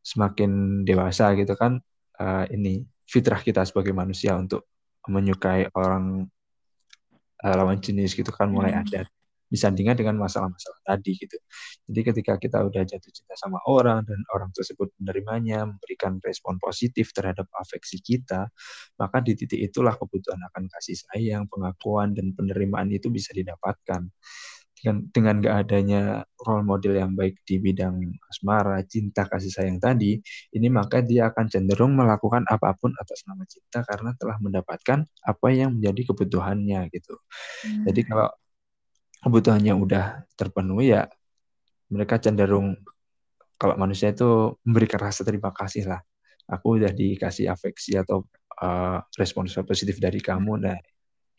semakin 0.00 0.84
dewasa 0.88 1.36
gitu 1.36 1.52
kan 1.56 1.80
uh, 2.20 2.44
ini 2.48 2.84
fitrah 3.04 3.40
kita 3.40 3.64
sebagai 3.64 3.92
manusia 3.92 4.36
untuk 4.36 4.68
menyukai 5.08 5.68
orang 5.76 6.28
uh, 7.44 7.54
lawan 7.56 7.80
jenis 7.80 8.16
gitu 8.16 8.32
kan 8.32 8.52
mulai 8.52 8.72
hmm. 8.76 8.82
ada 8.84 9.00
disandingkan 9.48 9.96
dengan 9.96 10.16
masalah-masalah 10.20 10.80
tadi 10.84 11.12
gitu. 11.16 11.36
Jadi 11.88 12.00
ketika 12.00 12.32
kita 12.40 12.64
udah 12.64 12.82
jatuh 12.82 13.12
cinta 13.12 13.34
sama 13.36 13.60
orang 13.68 14.02
dan 14.08 14.20
orang 14.32 14.50
tersebut 14.56 14.90
menerimanya, 15.00 15.68
memberikan 15.68 16.18
respon 16.24 16.56
positif 16.58 17.12
terhadap 17.12 17.48
afeksi 17.54 18.00
kita, 18.00 18.48
maka 18.98 19.20
di 19.20 19.36
titik 19.36 19.60
itulah 19.60 19.94
kebutuhan 19.94 20.40
akan 20.52 20.68
kasih 20.68 20.96
sayang, 20.96 21.46
pengakuan 21.48 22.16
dan 22.16 22.32
penerimaan 22.32 22.88
itu 22.90 23.12
bisa 23.12 23.30
didapatkan 23.36 24.08
dengan 24.84 24.96
dengan 25.08 25.34
gak 25.40 25.56
adanya 25.64 26.02
role 26.44 26.60
model 26.60 26.92
yang 26.92 27.16
baik 27.16 27.40
di 27.48 27.56
bidang 27.56 28.04
asmara, 28.28 28.84
cinta, 28.84 29.24
kasih 29.24 29.48
sayang 29.48 29.80
tadi, 29.80 30.20
ini 30.52 30.68
maka 30.68 31.00
dia 31.00 31.32
akan 31.32 31.48
cenderung 31.48 31.96
melakukan 31.96 32.44
apa 32.44 32.76
pun 32.76 32.92
atas 33.00 33.24
nama 33.24 33.48
cinta 33.48 33.80
karena 33.88 34.12
telah 34.20 34.36
mendapatkan 34.44 35.08
apa 35.24 35.48
yang 35.48 35.80
menjadi 35.80 36.12
kebutuhannya 36.12 36.92
gitu. 36.92 37.16
Hmm. 37.64 37.88
Jadi 37.88 38.00
kalau 38.04 38.28
kebutuhannya 39.24 39.72
udah 39.72 40.28
terpenuhi 40.36 40.92
ya 40.92 41.08
mereka 41.88 42.20
cenderung 42.20 42.76
kalau 43.56 43.80
manusia 43.80 44.12
itu 44.12 44.58
memberikan 44.66 45.00
rasa 45.00 45.22
terima 45.22 45.54
kasih 45.54 45.88
lah. 45.88 46.00
Aku 46.44 46.76
udah 46.76 46.92
dikasih 46.92 47.48
afeksi 47.48 47.96
atau 47.96 48.28
uh, 48.60 49.00
respons 49.16 49.56
positif 49.64 49.96
dari 49.96 50.20
kamu, 50.20 50.60
nah 50.60 50.76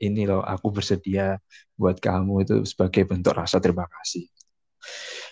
ini 0.01 0.25
loh 0.25 0.41
aku 0.41 0.73
bersedia 0.73 1.37
buat 1.77 2.01
kamu 2.01 2.33
itu 2.41 2.55
sebagai 2.65 3.05
bentuk 3.05 3.37
rasa 3.37 3.61
terima 3.61 3.85
kasih 3.85 4.25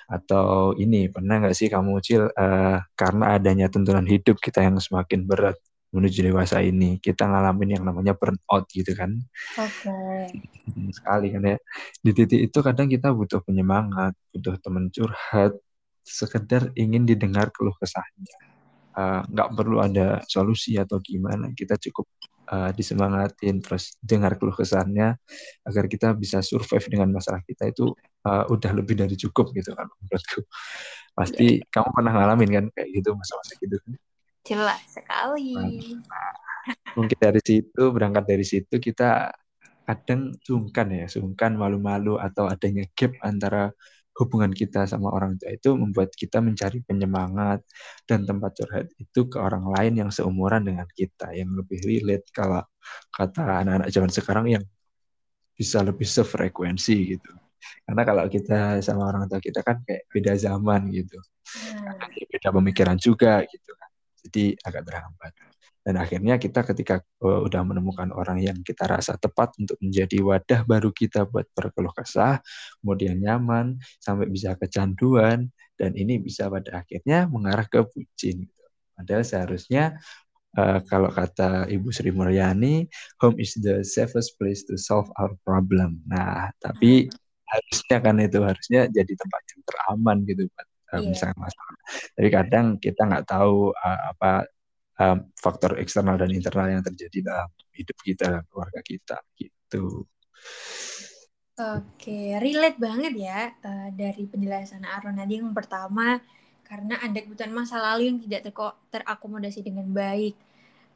atau 0.07 0.75
ini 0.75 1.07
pernah 1.07 1.39
nggak 1.39 1.55
sih 1.55 1.72
kamu 1.72 2.00
cil 2.03 2.27
uh, 2.27 2.77
karena 2.93 3.39
adanya 3.39 3.72
tuntunan 3.72 4.03
hidup 4.03 4.38
kita 4.39 4.60
yang 4.65 4.75
semakin 4.79 5.24
berat 5.24 5.55
menuju 5.94 6.20
dewasa 6.26 6.60
ini. 6.66 6.98
Kita 6.98 7.30
ngalamin 7.30 7.78
yang 7.78 7.84
namanya 7.86 8.18
burnout 8.18 8.66
gitu 8.74 8.92
kan. 8.98 9.14
Oke. 9.62 9.88
Okay. 9.88 10.90
sekali 10.90 11.30
kan 11.32 11.44
ya. 11.46 11.58
Di 12.02 12.12
titik 12.12 12.50
itu 12.50 12.60
kadang 12.66 12.90
kita 12.90 13.14
butuh 13.14 13.46
penyemangat 13.46 14.18
butuh 14.34 14.58
teman 14.60 14.90
curhat 14.90 15.54
sekedar 16.04 16.74
ingin 16.76 17.06
didengar 17.06 17.54
keluh 17.54 17.76
kesahnya. 17.78 18.36
Eh, 18.94 19.22
nggak 19.26 19.50
uh, 19.50 19.54
perlu 19.58 19.82
ada 19.82 20.22
solusi 20.30 20.78
atau 20.78 21.02
gimana 21.02 21.50
kita 21.58 21.82
cukup 21.82 22.06
uh, 22.54 22.70
disemangatin 22.78 23.58
terus 23.58 23.98
dengar 24.06 24.38
keluh 24.38 24.54
kesahnya 24.54 25.18
agar 25.66 25.90
kita 25.90 26.14
bisa 26.14 26.46
survive 26.46 26.86
dengan 26.94 27.10
masalah 27.10 27.42
kita 27.42 27.74
itu 27.74 27.90
uh, 28.30 28.46
udah 28.54 28.72
lebih 28.78 28.94
dari 28.94 29.18
cukup 29.18 29.50
gitu 29.58 29.74
kan 29.74 29.90
menurutku. 29.90 30.46
Pasti 31.18 31.58
yeah. 31.58 31.70
kamu 31.74 31.90
pernah 31.90 32.14
ngalamin 32.22 32.50
kan 32.54 32.66
kayak 32.70 32.90
gitu 33.02 33.10
masa-masa 33.18 33.54
gitu 33.58 33.78
kan 33.82 33.94
jelas 34.44 34.84
sekali. 34.92 35.56
Mungkin 36.96 37.18
dari 37.18 37.42
situ 37.42 37.84
berangkat 37.92 38.24
dari 38.28 38.46
situ 38.46 38.76
kita 38.78 39.32
kadang 39.84 40.32
sungkan 40.40 40.88
ya 40.96 41.06
sungkan 41.12 41.60
malu-malu 41.60 42.16
atau 42.16 42.48
adanya 42.48 42.88
gap 42.96 43.12
antara 43.20 43.68
hubungan 44.14 44.54
kita 44.54 44.86
sama 44.86 45.10
orang 45.10 45.36
tua 45.42 45.52
itu 45.58 45.74
membuat 45.74 46.14
kita 46.14 46.38
mencari 46.40 46.86
penyemangat 46.86 47.66
dan 48.06 48.24
tempat 48.30 48.54
curhat 48.54 48.88
itu 49.02 49.26
ke 49.26 49.42
orang 49.42 49.66
lain 49.74 50.06
yang 50.06 50.10
seumuran 50.14 50.64
dengan 50.64 50.86
kita 50.94 51.34
yang 51.34 51.50
lebih 51.52 51.82
relate. 51.82 52.30
Kalau 52.30 52.62
kata 53.10 53.66
anak-anak 53.66 53.90
zaman 53.90 54.12
sekarang 54.14 54.46
yang 54.54 54.64
bisa 55.58 55.82
lebih 55.82 56.06
sefrekuensi 56.06 57.18
gitu. 57.18 57.32
Karena 57.90 58.04
kalau 58.06 58.24
kita 58.30 58.84
sama 58.86 59.10
orang 59.10 59.26
tua 59.26 59.42
kita 59.42 59.66
kan 59.66 59.82
kayak 59.82 60.06
beda 60.14 60.34
zaman 60.38 60.94
gitu. 60.94 61.18
Hmm. 61.44 62.00
beda 62.32 62.50
pemikiran 62.56 62.96
juga 62.96 63.44
gitu 63.44 63.72
kan 63.76 63.83
jadi 64.24 64.56
agak 64.63 64.84
terhambat 64.88 65.34
Dan 65.84 66.00
akhirnya 66.00 66.39
kita 66.39 66.63
ketika 66.63 67.03
uh, 67.20 67.44
udah 67.44 67.60
menemukan 67.68 68.08
orang 68.15 68.39
yang 68.39 68.56
kita 68.63 68.88
rasa 68.88 69.20
tepat 69.20 69.51
untuk 69.60 69.75
menjadi 69.84 70.24
wadah 70.24 70.63
baru 70.63 70.96
kita 70.96 71.27
buat 71.27 71.44
berkeluh 71.51 71.92
kesah, 71.92 72.39
kemudian 72.80 73.20
nyaman, 73.20 73.84
sampai 74.00 74.32
bisa 74.32 74.56
kecanduan, 74.56 75.51
dan 75.75 75.92
ini 76.00 76.24
bisa 76.24 76.48
pada 76.48 76.80
akhirnya 76.80 77.27
mengarah 77.27 77.68
ke 77.68 77.84
bucin. 77.84 78.48
Gitu. 78.48 78.63
Padahal 78.96 79.27
seharusnya 79.27 80.00
uh, 80.56 80.80
kalau 80.88 81.12
kata 81.12 81.68
Ibu 81.68 81.92
Sri 81.92 82.15
Mulyani, 82.15 82.88
home 83.20 83.44
is 83.44 83.51
the 83.60 83.84
safest 83.84 84.39
place 84.39 84.63
to 84.63 84.80
solve 84.80 85.12
our 85.20 85.36
problem. 85.44 86.00
Nah, 86.08 86.48
tapi 86.63 87.12
harusnya 87.44 87.98
kan 88.00 88.15
itu 88.24 88.39
harusnya 88.39 88.88
jadi 88.88 89.13
tempat 89.20 89.42
yang 89.51 89.62
teraman 89.68 90.18
gitu, 90.24 90.48
Pak. 90.56 90.73
Uh, 90.94 91.02
yeah. 91.02 91.10
misalnya 91.10 91.38
masalah. 91.42 91.76
Tapi 92.14 92.30
kadang 92.30 92.66
kita 92.78 93.02
nggak 93.10 93.26
tahu 93.26 93.74
uh, 93.74 94.02
apa 94.14 94.46
um, 95.02 95.18
faktor 95.34 95.82
eksternal 95.82 96.22
dan 96.22 96.30
internal 96.30 96.70
yang 96.70 96.86
terjadi 96.86 97.34
dalam 97.34 97.50
hidup 97.74 97.98
kita 98.06 98.26
dan 98.30 98.44
keluarga 98.46 98.80
kita 98.86 99.18
gitu. 99.34 100.06
Oke, 101.54 102.38
relate 102.42 102.82
banget 102.82 103.14
ya 103.14 103.54
uh, 103.62 103.90
dari 103.94 104.26
penjelasan 104.26 104.86
Aron 104.86 105.18
tadi 105.18 105.38
yang 105.38 105.54
pertama 105.54 106.18
karena 106.66 106.98
ada 106.98 107.20
kebutuhan 107.22 107.54
masa 107.54 107.78
lalu 107.78 108.10
yang 108.10 108.18
tidak 108.18 108.50
ter 108.50 108.54
terakomodasi 108.90 109.62
dengan 109.62 109.86
baik. 109.94 110.34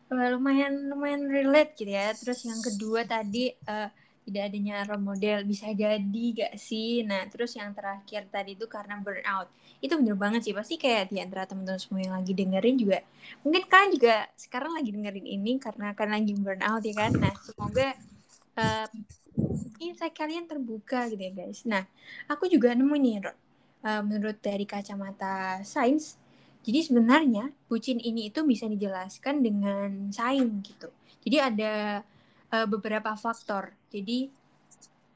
Uh, 0.10 0.34
lumayan 0.34 0.90
lumayan 0.90 1.30
relate 1.30 1.78
gitu 1.78 1.94
ya. 1.94 2.10
Terus 2.18 2.42
yang 2.46 2.58
kedua 2.62 3.06
tadi 3.06 3.54
uh, 3.70 3.90
tidak 4.28 4.52
adanya 4.52 4.84
role 4.84 5.00
model 5.00 5.48
bisa 5.48 5.72
jadi 5.72 6.26
gak 6.36 6.54
sih? 6.60 7.08
Nah 7.08 7.24
terus 7.32 7.56
yang 7.56 7.72
terakhir 7.72 8.28
tadi 8.28 8.60
itu 8.60 8.68
karena 8.68 9.00
burnout. 9.00 9.48
Itu 9.80 9.96
bener 9.96 10.20
banget 10.20 10.44
sih 10.44 10.54
pasti 10.54 10.76
kayak 10.76 11.08
di 11.08 11.24
antara 11.24 11.48
teman-teman 11.48 11.80
semua 11.80 12.04
yang 12.04 12.16
lagi 12.20 12.36
dengerin 12.36 12.76
juga 12.76 13.00
mungkin 13.42 13.64
kalian 13.72 13.92
juga 13.96 14.16
sekarang 14.36 14.72
lagi 14.76 14.90
dengerin 14.92 15.28
ini 15.28 15.52
karena 15.64 15.96
kan 15.96 16.12
lagi 16.12 16.36
burnout 16.36 16.84
ya 16.84 16.96
kan? 17.00 17.12
Nah 17.16 17.34
semoga 17.40 17.88
uh, 18.60 18.88
insight 19.80 20.12
kalian 20.12 20.44
terbuka 20.52 21.08
gitu 21.08 21.24
ya 21.24 21.32
guys. 21.32 21.64
Nah 21.64 21.88
aku 22.28 22.52
juga 22.52 22.76
nemu 22.76 22.96
nih 23.00 23.16
uh, 23.88 24.04
menurut 24.04 24.36
dari 24.44 24.68
kacamata 24.68 25.64
sains 25.64 26.20
jadi 26.68 26.84
sebenarnya 26.84 27.56
bucin 27.72 27.96
ini 27.96 28.28
itu 28.28 28.44
bisa 28.44 28.68
dijelaskan 28.68 29.40
dengan 29.40 30.12
sains 30.12 30.52
gitu. 30.68 30.92
Jadi 31.24 31.38
ada 31.40 32.04
uh, 32.52 32.68
beberapa 32.68 33.16
faktor. 33.16 33.72
Jadi 33.88 34.30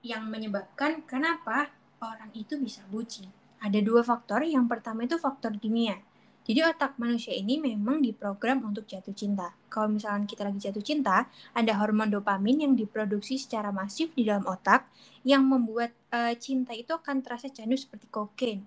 yang 0.02 0.26
menyebabkan 0.28 1.06
kenapa 1.06 1.70
orang 2.02 2.34
itu 2.34 2.58
bisa 2.58 2.82
bucin. 2.90 3.30
Ada 3.62 3.80
dua 3.86 4.02
faktor. 4.02 4.42
Yang 4.42 4.66
pertama 4.72 5.06
itu 5.06 5.22
faktor 5.22 5.56
kimia. 5.62 6.02
Jadi 6.42 6.66
otak 6.66 6.98
manusia 6.98 7.38
ini 7.38 7.62
memang 7.62 8.02
diprogram 8.02 8.66
untuk 8.66 8.90
jatuh 8.90 9.14
cinta. 9.14 9.54
Kalau 9.70 9.94
misalnya 9.94 10.26
kita 10.26 10.42
lagi 10.42 10.58
jatuh 10.58 10.82
cinta, 10.82 11.30
ada 11.54 11.74
hormon 11.78 12.10
dopamin 12.10 12.66
yang 12.66 12.74
diproduksi 12.74 13.38
secara 13.38 13.70
masif 13.70 14.10
di 14.18 14.26
dalam 14.26 14.42
otak 14.50 14.90
yang 15.22 15.46
membuat 15.46 15.94
uh, 16.10 16.34
cinta 16.34 16.74
itu 16.74 16.98
akan 16.98 17.22
terasa 17.22 17.46
candu 17.54 17.78
seperti 17.78 18.10
kokain. 18.10 18.66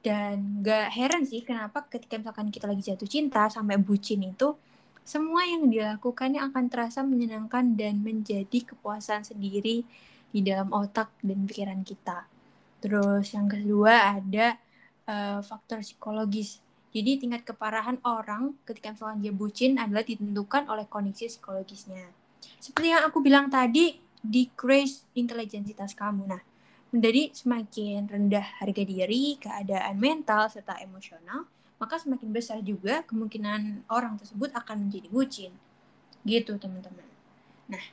Dan 0.00 0.64
gak 0.64 0.96
heran 0.96 1.28
sih 1.28 1.44
kenapa 1.44 1.84
ketika 1.92 2.16
misalkan 2.16 2.48
kita 2.48 2.68
lagi 2.68 2.80
jatuh 2.84 3.08
cinta 3.08 3.52
sampai 3.52 3.76
bucin 3.76 4.24
itu 4.24 4.56
semua 5.04 5.44
yang 5.44 5.68
dilakukannya 5.68 6.40
akan 6.40 6.64
terasa 6.72 7.04
menyenangkan 7.04 7.76
dan 7.76 8.00
menjadi 8.00 8.72
kepuasan 8.72 9.20
sendiri 9.20 9.84
di 10.32 10.40
dalam 10.40 10.72
otak 10.72 11.12
dan 11.20 11.44
pikiran 11.44 11.84
kita. 11.84 12.24
Terus 12.80 13.36
yang 13.36 13.46
kedua 13.46 14.16
ada 14.16 14.56
uh, 15.04 15.44
faktor 15.44 15.84
psikologis. 15.84 16.64
Jadi 16.94 17.20
tingkat 17.20 17.44
keparahan 17.44 18.00
orang 18.06 18.56
ketika 18.64 18.96
misalnya 18.96 19.28
dia 19.28 19.34
bucin 19.34 19.76
adalah 19.76 20.06
ditentukan 20.06 20.72
oleh 20.72 20.88
kondisi 20.88 21.28
psikologisnya. 21.28 22.08
Seperti 22.56 22.96
yang 22.96 23.04
aku 23.04 23.20
bilang 23.20 23.52
tadi, 23.52 23.98
decrease 24.24 25.04
intelijensitas 25.12 25.92
kamu. 25.92 26.24
Nah, 26.32 26.42
menjadi 26.94 27.34
semakin 27.34 28.06
rendah 28.06 28.46
harga 28.62 28.82
diri, 28.86 29.36
keadaan 29.42 29.98
mental, 29.98 30.46
serta 30.46 30.78
emosional, 30.80 31.44
maka 31.78 31.98
semakin 31.98 32.30
besar 32.30 32.58
juga 32.62 33.02
kemungkinan 33.04 33.90
orang 33.90 34.16
tersebut 34.16 34.54
akan 34.54 34.88
menjadi 34.88 35.08
bucin. 35.10 35.52
Gitu, 36.24 36.56
teman-teman. 36.56 37.04
Nah, 37.68 37.84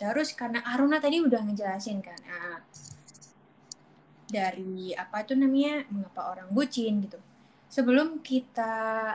terus 0.00 0.34
karena 0.34 0.64
Aruna 0.66 0.98
tadi 0.98 1.22
udah 1.22 1.46
ngejelasin 1.46 2.02
kan, 2.02 2.18
nah, 2.26 2.58
dari 4.26 4.96
apa 4.96 5.22
itu 5.22 5.36
namanya, 5.36 5.86
mengapa 5.92 6.32
orang 6.32 6.48
bucin 6.50 7.04
gitu. 7.04 7.20
Sebelum 7.72 8.20
kita 8.20 8.74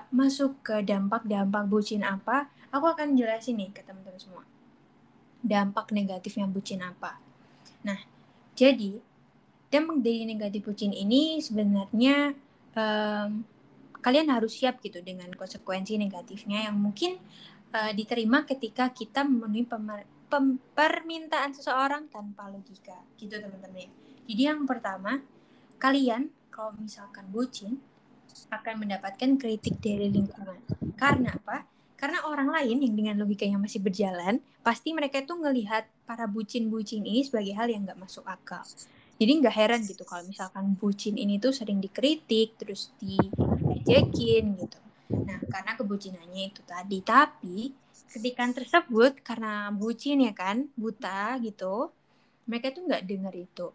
masuk 0.10 0.62
ke 0.66 0.82
dampak-dampak 0.86 1.66
bucin 1.70 2.02
apa, 2.02 2.50
aku 2.74 2.86
akan 2.90 3.18
jelasin 3.18 3.58
nih 3.58 3.70
ke 3.74 3.82
teman-teman 3.86 4.18
semua. 4.18 4.44
Dampak 5.42 5.94
negatifnya 5.94 6.50
bucin 6.50 6.82
apa. 6.82 7.22
Nah, 7.86 8.02
jadi 8.58 8.98
dampak 9.70 10.02
dari 10.02 10.24
negatif 10.26 10.66
bucin 10.66 10.96
ini 10.96 11.44
sebenarnya 11.44 12.34
um, 12.74 13.46
kalian 14.08 14.32
harus 14.32 14.56
siap 14.56 14.80
gitu 14.80 15.04
dengan 15.04 15.28
konsekuensi 15.36 16.00
negatifnya 16.00 16.72
yang 16.72 16.80
mungkin 16.80 17.20
uh, 17.76 17.92
diterima 17.92 18.48
ketika 18.48 18.88
kita 18.96 19.28
memenuhi 19.28 19.68
permintaan 20.72 21.52
seseorang 21.52 22.08
tanpa 22.08 22.48
logika. 22.48 22.96
Gitu 23.20 23.36
teman-teman 23.36 24.08
jadi 24.28 24.52
yang 24.54 24.68
pertama 24.68 25.24
kalian 25.80 26.28
kalau 26.52 26.76
misalkan 26.76 27.24
bucin 27.32 27.80
akan 28.52 28.84
mendapatkan 28.84 29.40
kritik 29.40 29.80
dari 29.80 30.12
lingkungan. 30.12 30.60
Karena 31.00 31.32
apa? 31.32 31.64
Karena 31.98 32.28
orang 32.28 32.52
lain 32.52 32.84
yang 32.84 32.94
dengan 32.94 33.16
logikanya 33.24 33.58
masih 33.58 33.82
berjalan 33.82 34.44
pasti 34.62 34.92
mereka 34.92 35.24
itu 35.24 35.34
ngelihat 35.34 35.88
para 36.04 36.28
bucin-bucin 36.28 37.08
ini 37.08 37.24
sebagai 37.24 37.56
hal 37.56 37.72
yang 37.72 37.88
nggak 37.88 37.98
masuk 37.98 38.28
akal. 38.28 38.62
Jadi 39.18 39.32
nggak 39.42 39.56
heran 39.56 39.82
gitu 39.88 40.04
kalau 40.06 40.28
misalkan 40.28 40.76
bucin 40.78 41.18
ini 41.18 41.42
tuh 41.42 41.56
sering 41.56 41.82
dikritik 41.82 42.60
terus 42.60 42.94
dijekin 43.88 44.60
gitu 44.60 44.80
nah 45.08 45.40
karena 45.48 45.72
kebucinannya 45.80 46.52
itu 46.52 46.62
tadi 46.68 47.00
tapi 47.00 47.72
ketika 48.12 48.44
tersebut 48.52 49.24
karena 49.24 49.72
bucin 49.72 50.20
ya 50.20 50.36
kan 50.36 50.68
buta 50.76 51.40
gitu 51.40 51.96
mereka 52.44 52.76
tuh 52.76 52.84
nggak 52.92 53.08
dengar 53.08 53.32
itu 53.32 53.72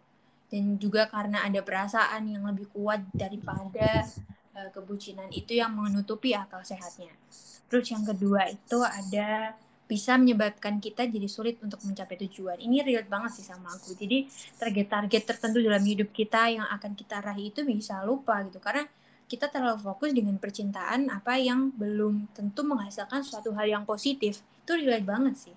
dan 0.53 0.77
juga 0.77 1.09
karena 1.09 1.41
ada 1.41 1.65
perasaan 1.65 2.29
yang 2.29 2.45
lebih 2.45 2.69
kuat 2.69 3.01
daripada 3.17 4.05
uh, 4.53 4.69
kebucinan 4.69 5.33
itu 5.33 5.57
yang 5.57 5.73
menutupi 5.73 6.37
akal 6.37 6.61
sehatnya 6.61 7.17
terus 7.65 7.89
yang 7.89 8.05
kedua 8.05 8.53
itu 8.53 8.77
ada 8.85 9.57
bisa 9.83 10.15
menyebabkan 10.15 10.77
kita 10.77 11.05
jadi 11.05 11.27
sulit 11.27 11.59
untuk 11.59 11.83
mencapai 11.83 12.15
tujuan. 12.25 12.57
Ini 12.57 12.81
real 12.81 13.05
banget 13.05 13.37
sih 13.37 13.45
sama 13.45 13.69
aku. 13.69 13.93
Jadi 13.93 14.25
target-target 14.57 15.21
tertentu 15.27 15.59
dalam 15.59 15.83
hidup 15.83 16.09
kita 16.09 16.49
yang 16.49 16.65
akan 16.65 16.95
kita 16.97 17.19
raih 17.19 17.51
itu 17.51 17.61
bisa 17.67 18.01
lupa 18.01 18.41
gitu. 18.47 18.63
Karena 18.63 18.87
kita 19.27 19.49
terlalu 19.49 19.79
fokus 19.81 20.11
dengan 20.11 20.35
percintaan 20.37 21.09
apa 21.09 21.39
yang 21.39 21.73
belum 21.73 22.31
tentu 22.35 22.61
menghasilkan 22.61 23.23
suatu 23.25 23.55
hal 23.57 23.65
yang 23.65 23.83
positif. 23.87 24.43
Itu 24.63 24.77
real 24.77 25.03
banget 25.03 25.35
sih. 25.49 25.55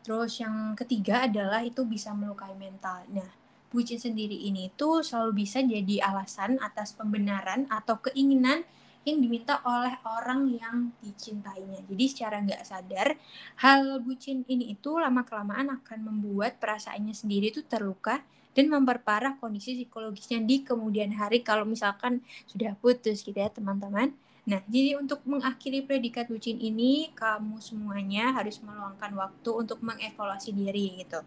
Terus 0.00 0.40
yang 0.40 0.72
ketiga 0.76 1.28
adalah 1.28 1.60
itu 1.60 1.84
bisa 1.84 2.16
melukai 2.16 2.56
mental. 2.56 3.04
Nah, 3.12 3.28
bucin 3.68 4.00
sendiri 4.00 4.34
ini 4.34 4.72
tuh 4.74 5.04
selalu 5.04 5.44
bisa 5.44 5.60
jadi 5.60 6.02
alasan 6.02 6.56
atas 6.58 6.96
pembenaran 6.96 7.68
atau 7.68 8.00
keinginan 8.00 8.64
yang 9.04 9.16
diminta 9.20 9.64
oleh 9.64 9.96
orang 10.04 10.52
yang 10.52 10.76
dicintainya. 11.00 11.80
Jadi 11.88 12.04
secara 12.04 12.36
nggak 12.44 12.62
sadar, 12.64 13.16
hal 13.64 14.00
bucin 14.04 14.44
ini 14.44 14.76
itu 14.76 15.00
lama-kelamaan 15.00 15.72
akan 15.80 15.98
membuat 16.04 16.60
perasaannya 16.60 17.16
sendiri 17.16 17.48
itu 17.48 17.64
terluka 17.64 18.20
dan 18.54 18.66
memperparah 18.66 19.38
kondisi 19.38 19.78
psikologisnya 19.78 20.42
di 20.42 20.66
kemudian 20.66 21.14
hari 21.14 21.40
kalau 21.46 21.62
misalkan 21.62 22.22
sudah 22.50 22.74
putus 22.78 23.22
gitu 23.22 23.36
ya 23.36 23.50
teman-teman. 23.50 24.14
Nah, 24.48 24.64
jadi 24.66 24.96
untuk 24.98 25.22
mengakhiri 25.28 25.84
predikat 25.84 26.26
bucin 26.26 26.56
ini, 26.58 27.12
kamu 27.12 27.60
semuanya 27.60 28.34
harus 28.34 28.58
meluangkan 28.64 29.12
waktu 29.14 29.50
untuk 29.52 29.78
mengevaluasi 29.84 30.50
diri 30.56 31.04
gitu. 31.04 31.20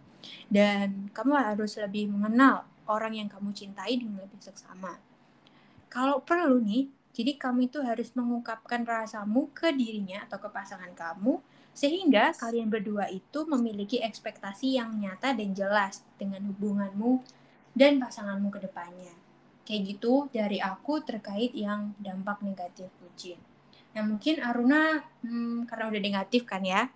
Dan 0.50 1.14
kamu 1.14 1.38
harus 1.38 1.78
lebih 1.78 2.10
mengenal 2.10 2.68
orang 2.90 3.16
yang 3.16 3.30
kamu 3.32 3.54
cintai 3.56 3.96
dengan 3.96 4.26
lebih 4.26 4.42
seksama. 4.42 5.00
Kalau 5.88 6.26
perlu 6.26 6.58
nih, 6.60 6.90
jadi 7.14 7.38
kamu 7.38 7.70
itu 7.70 7.80
harus 7.86 8.10
mengungkapkan 8.18 8.82
rasamu 8.82 9.54
ke 9.54 9.70
dirinya 9.70 10.26
atau 10.26 10.42
ke 10.42 10.50
pasangan 10.50 10.90
kamu 10.98 11.38
sehingga 11.74 12.38
kalian 12.38 12.70
berdua 12.70 13.10
itu 13.10 13.50
memiliki 13.50 13.98
ekspektasi 14.00 14.78
yang 14.78 14.94
nyata 15.02 15.34
dan 15.34 15.58
jelas 15.58 16.06
dengan 16.22 16.46
hubunganmu 16.54 17.26
dan 17.74 17.98
pasanganmu 17.98 18.54
ke 18.54 18.70
depannya. 18.70 19.14
Kayak 19.66 19.82
gitu 19.98 20.30
dari 20.30 20.62
aku 20.62 21.02
terkait 21.02 21.52
yang 21.58 21.98
dampak 21.98 22.46
negatif 22.46 22.94
bucin. 23.02 23.42
Nah 23.98 24.06
mungkin 24.06 24.38
Aruna 24.46 25.02
hmm, 25.26 25.66
karena 25.66 25.86
udah 25.90 26.02
negatif 26.02 26.46
kan 26.46 26.62
ya. 26.62 26.94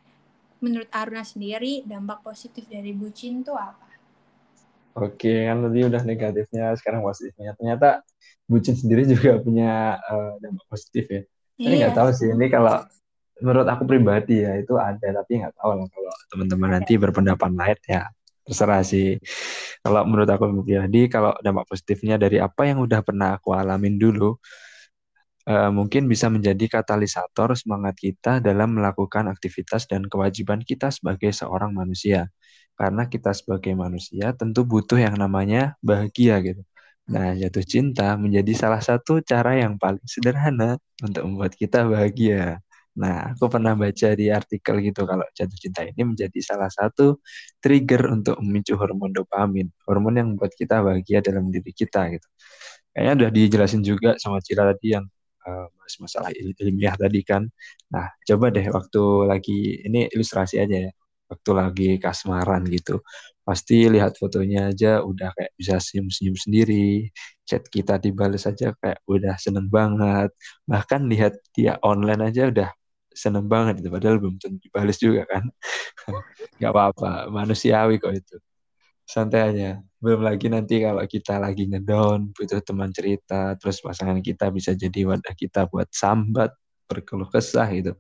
Menurut 0.62 0.90
Aruna 0.94 1.26
sendiri 1.26 1.82
dampak 1.86 2.22
positif 2.22 2.70
dari 2.70 2.94
bucin 2.94 3.42
itu 3.42 3.54
apa? 3.54 3.88
Oke, 4.98 5.46
kan 5.46 5.62
tadi 5.62 5.86
udah 5.86 6.02
negatifnya, 6.02 6.74
sekarang 6.74 7.06
positifnya. 7.06 7.54
Ternyata 7.54 8.02
bucin 8.50 8.74
sendiri 8.74 9.06
juga 9.06 9.38
punya 9.38 10.02
uh, 10.02 10.42
dampak 10.42 10.66
positif 10.70 11.06
ya. 11.06 11.22
Saya 11.58 11.74
nggak 11.74 11.94
iya. 11.94 11.98
tahu 11.98 12.10
sih 12.14 12.30
ini 12.34 12.48
kalau 12.54 12.86
menurut 13.44 13.68
aku 13.70 13.84
pribadi 13.86 14.42
ya 14.42 14.58
itu 14.58 14.74
ada 14.78 15.22
tapi 15.22 15.32
nggak 15.42 15.54
tahu 15.58 15.72
lah 15.78 15.88
kalau 15.94 16.14
teman-teman 16.34 16.70
nanti 16.82 16.94
berpendapat 16.98 17.52
lain 17.54 17.80
ya 17.86 18.04
terserah 18.48 18.82
sih. 18.82 19.20
Kalau 19.84 20.08
menurut 20.08 20.30
aku 20.32 20.48
pribadi 20.64 21.12
kalau 21.12 21.36
dampak 21.44 21.68
positifnya 21.68 22.16
dari 22.16 22.40
apa 22.40 22.64
yang 22.64 22.80
udah 22.80 23.04
pernah 23.04 23.36
aku 23.36 23.52
alamin 23.52 24.00
dulu 24.00 24.40
uh, 25.48 25.72
mungkin 25.72 26.08
bisa 26.12 26.28
menjadi 26.32 26.80
katalisator 26.80 27.56
semangat 27.60 27.96
kita 28.00 28.40
dalam 28.40 28.80
melakukan 28.80 29.28
aktivitas 29.32 29.88
dan 29.92 30.08
kewajiban 30.08 30.64
kita 30.64 30.92
sebagai 30.92 31.32
seorang 31.36 31.76
manusia. 31.76 32.32
Karena 32.78 33.10
kita 33.10 33.34
sebagai 33.34 33.74
manusia 33.74 34.32
tentu 34.38 34.62
butuh 34.64 35.02
yang 35.02 35.18
namanya 35.18 35.76
bahagia 35.82 36.40
gitu. 36.46 36.62
Nah, 37.08 37.34
jatuh 37.40 37.64
cinta 37.64 38.20
menjadi 38.20 38.52
salah 38.54 38.84
satu 38.84 39.24
cara 39.24 39.56
yang 39.56 39.80
paling 39.80 40.04
sederhana 40.06 40.76
untuk 41.00 41.24
membuat 41.26 41.56
kita 41.56 41.88
bahagia. 41.88 42.60
Nah, 42.98 43.34
aku 43.38 43.46
pernah 43.54 43.74
baca 43.78 44.08
di 44.18 44.26
artikel 44.34 44.76
gitu 44.82 45.06
kalau 45.06 45.26
jatuh 45.38 45.58
cinta 45.62 45.86
ini 45.86 46.02
menjadi 46.02 46.40
salah 46.42 46.70
satu 46.74 47.22
trigger 47.62 48.10
untuk 48.10 48.42
memicu 48.42 48.74
hormon 48.74 49.14
dopamin, 49.14 49.70
hormon 49.86 50.14
yang 50.18 50.28
membuat 50.34 50.54
kita 50.58 50.82
bahagia 50.82 51.22
dalam 51.22 51.54
diri 51.54 51.70
kita 51.78 52.10
gitu. 52.10 52.28
Kayaknya 52.94 53.14
udah 53.22 53.30
dijelasin 53.30 53.82
juga 53.86 54.10
sama 54.18 54.42
Cira 54.42 54.66
tadi 54.74 54.98
yang 54.98 55.06
uh, 55.46 55.68
masalah 56.02 56.34
ilmiah 56.34 56.96
tadi 56.98 57.22
kan. 57.22 57.46
Nah, 57.94 58.10
coba 58.26 58.50
deh 58.50 58.66
waktu 58.74 59.02
lagi 59.30 59.86
ini 59.86 60.10
ilustrasi 60.10 60.58
aja 60.58 60.78
ya. 60.90 60.92
Waktu 61.30 61.52
lagi 61.54 61.90
kasmaran 62.02 62.66
gitu. 62.72 63.04
Pasti 63.46 63.88
lihat 63.94 64.18
fotonya 64.20 64.72
aja 64.74 65.04
udah 65.06 65.30
kayak 65.38 65.52
bisa 65.60 65.78
senyum-senyum 65.78 66.36
sendiri. 66.40 67.12
Chat 67.48 67.64
kita 67.70 68.00
dibalas 68.02 68.44
aja 68.50 68.74
kayak 68.82 69.00
udah 69.06 69.36
seneng 69.38 69.68
banget. 69.70 70.34
Bahkan 70.66 71.02
lihat 71.12 71.34
dia 71.56 71.78
online 71.86 72.22
aja 72.32 72.50
udah 72.52 72.70
seneng 73.18 73.50
banget 73.50 73.82
itu 73.82 73.90
padahal 73.90 74.22
belum 74.22 74.38
tentu 74.38 74.62
dibalas 74.62 74.98
juga 75.02 75.26
kan. 75.26 75.44
Nggak 76.62 76.72
apa-apa 76.72 77.12
manusiawi 77.34 77.98
kok 77.98 78.14
itu. 78.14 78.38
Santai 79.08 79.42
aja. 79.56 79.70
Belum 79.98 80.22
lagi 80.22 80.52
nanti 80.52 80.84
kalau 80.84 81.02
kita 81.08 81.42
lagi 81.42 81.66
ngedown 81.66 82.36
butuh 82.36 82.62
teman 82.62 82.94
cerita 82.94 83.58
terus 83.58 83.82
pasangan 83.82 84.22
kita 84.22 84.54
bisa 84.54 84.78
jadi 84.78 85.10
wadah 85.10 85.34
kita 85.34 85.66
buat 85.66 85.90
sambat 85.90 86.54
berkeluh 86.88 87.28
kesah 87.28 87.68
gitu. 87.74 87.94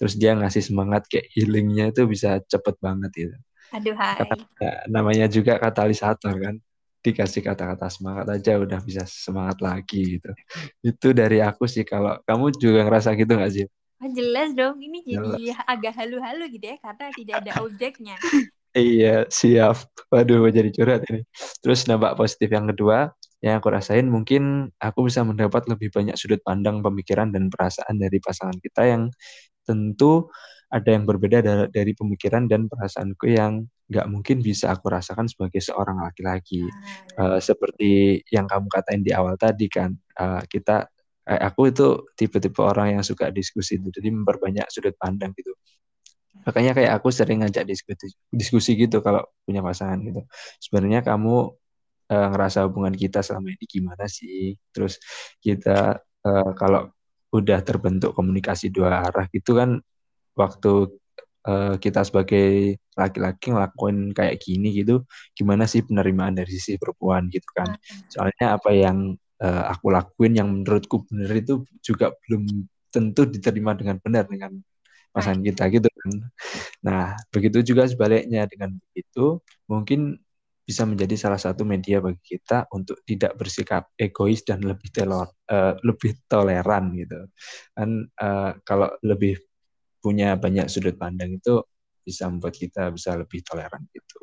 Terus 0.00 0.14
dia 0.16 0.32
ngasih 0.36 0.64
semangat 0.64 1.08
kayak 1.10 1.28
healingnya 1.36 1.92
itu 1.92 2.08
bisa 2.08 2.40
cepet 2.44 2.76
banget 2.80 3.10
gitu. 3.12 3.36
Aduh 3.76 3.94
hai. 3.96 4.20
Kata, 4.20 4.34
ya, 4.60 4.72
namanya 4.88 5.26
juga 5.28 5.60
katalisator 5.60 6.34
kan. 6.36 6.56
Dikasih 7.00 7.40
kata-kata 7.40 7.88
semangat 7.88 8.28
aja 8.28 8.60
udah 8.60 8.76
bisa 8.84 9.08
semangat 9.08 9.64
lagi 9.64 10.20
gitu. 10.20 10.30
Itu 10.84 11.16
dari 11.16 11.40
aku 11.40 11.64
sih 11.64 11.88
kalau 11.88 12.20
kamu 12.28 12.52
juga 12.60 12.84
ngerasa 12.84 13.16
gitu 13.16 13.32
nggak 13.40 13.52
sih 13.56 13.66
Oh, 14.00 14.08
jelas 14.16 14.56
dong, 14.56 14.80
ini 14.80 15.04
jadi 15.04 15.52
jelas. 15.52 15.68
agak 15.68 15.92
halu-halu 16.00 16.48
gitu 16.56 16.72
ya, 16.72 16.76
karena 16.80 17.06
tidak 17.12 17.34
ada 17.44 17.52
objeknya. 17.60 18.16
iya, 18.72 19.28
siap. 19.28 19.76
Waduh, 20.08 20.48
jadi 20.48 20.72
curhat 20.72 21.04
ini. 21.12 21.20
Terus 21.60 21.84
dampak 21.84 22.16
positif 22.16 22.48
yang 22.48 22.64
kedua, 22.72 23.12
yang 23.44 23.60
aku 23.60 23.68
rasain 23.68 24.08
mungkin 24.08 24.72
aku 24.80 25.08
bisa 25.08 25.20
mendapat 25.20 25.68
lebih 25.68 25.92
banyak 25.92 26.16
sudut 26.16 26.40
pandang 26.44 26.80
pemikiran 26.80 27.28
dan 27.28 27.52
perasaan 27.52 28.00
dari 28.00 28.20
pasangan 28.20 28.56
kita 28.56 28.88
yang 28.88 29.02
tentu 29.64 30.28
ada 30.70 30.86
yang 30.94 31.02
berbeda 31.02 31.66
dari, 31.66 31.92
pemikiran 31.98 32.46
dan 32.46 32.70
perasaanku 32.70 33.26
yang 33.26 33.66
nggak 33.90 34.06
mungkin 34.06 34.38
bisa 34.38 34.70
aku 34.70 34.86
rasakan 34.86 35.26
sebagai 35.26 35.58
seorang 35.58 35.98
laki-laki. 35.98 36.62
Uh, 37.18 37.42
seperti 37.42 38.22
yang 38.30 38.46
kamu 38.46 38.70
katain 38.70 39.02
di 39.02 39.10
awal 39.10 39.34
tadi 39.34 39.66
kan, 39.66 39.90
uh, 40.22 40.46
kita 40.46 40.86
kayak 41.30 41.46
aku 41.46 41.70
itu 41.70 41.86
tipe-tipe 42.18 42.58
orang 42.58 42.98
yang 42.98 43.04
suka 43.06 43.30
diskusi 43.30 43.78
itu 43.78 43.86
jadi 43.94 44.10
memperbanyak 44.10 44.66
sudut 44.66 44.98
pandang 44.98 45.30
gitu. 45.38 45.54
Makanya 46.42 46.74
kayak 46.74 46.92
aku 46.98 47.14
sering 47.14 47.46
ngajak 47.46 47.70
diskusi 47.70 48.10
diskusi 48.34 48.74
gitu 48.74 48.98
kalau 48.98 49.22
punya 49.46 49.62
pasangan 49.62 50.02
gitu. 50.02 50.26
Sebenarnya 50.58 51.06
kamu 51.06 51.54
e, 52.10 52.16
ngerasa 52.34 52.66
hubungan 52.66 52.90
kita 52.98 53.22
selama 53.22 53.54
ini 53.54 53.62
gimana 53.62 54.10
sih? 54.10 54.58
Terus 54.74 54.98
kita 55.38 56.02
e, 56.02 56.30
kalau 56.58 56.90
udah 57.30 57.62
terbentuk 57.62 58.10
komunikasi 58.10 58.74
dua 58.74 59.06
arah 59.06 59.30
gitu 59.30 59.54
kan 59.54 59.78
waktu 60.34 60.98
e, 61.46 61.78
kita 61.78 62.02
sebagai 62.02 62.74
laki-laki 62.98 63.54
ngelakuin 63.54 64.10
kayak 64.10 64.42
gini 64.42 64.74
gitu 64.82 65.06
gimana 65.38 65.70
sih 65.70 65.86
penerimaan 65.86 66.34
dari 66.34 66.50
sisi 66.50 66.74
perempuan 66.74 67.30
gitu 67.30 67.46
kan? 67.54 67.70
Soalnya 68.10 68.58
apa 68.58 68.74
yang 68.74 69.14
uh, 69.40 69.64
aku 69.72 69.90
lakuin 69.90 70.36
yang 70.36 70.48
menurutku 70.52 71.08
benar 71.08 71.32
itu 71.32 71.64
juga 71.80 72.12
belum 72.26 72.46
tentu 72.92 73.24
diterima 73.26 73.72
dengan 73.74 73.96
benar 74.02 74.26
dengan 74.28 74.52
pasangan 75.10 75.42
kita 75.42 75.66
gitu 75.74 75.88
kan. 75.90 76.10
Nah, 76.86 77.04
begitu 77.34 77.62
juga 77.66 77.86
sebaliknya 77.86 78.46
dengan 78.46 78.78
begitu 78.78 79.42
mungkin 79.66 80.18
bisa 80.62 80.86
menjadi 80.86 81.18
salah 81.18 81.40
satu 81.40 81.66
media 81.66 81.98
bagi 81.98 82.22
kita 82.22 82.70
untuk 82.70 83.02
tidak 83.02 83.34
bersikap 83.34 83.90
egois 83.98 84.46
dan 84.46 84.62
lebih 84.62 84.86
telor, 84.94 85.26
uh, 85.50 85.74
lebih 85.82 86.14
toleran 86.30 86.94
gitu. 86.94 87.26
Kan 87.74 88.06
uh, 88.06 88.54
kalau 88.62 88.86
lebih 89.02 89.34
punya 89.98 90.38
banyak 90.38 90.70
sudut 90.70 90.94
pandang 90.94 91.42
itu 91.42 91.58
bisa 92.06 92.30
membuat 92.30 92.54
kita 92.54 92.94
bisa 92.94 93.18
lebih 93.18 93.42
toleran 93.42 93.82
gitu. 93.90 94.18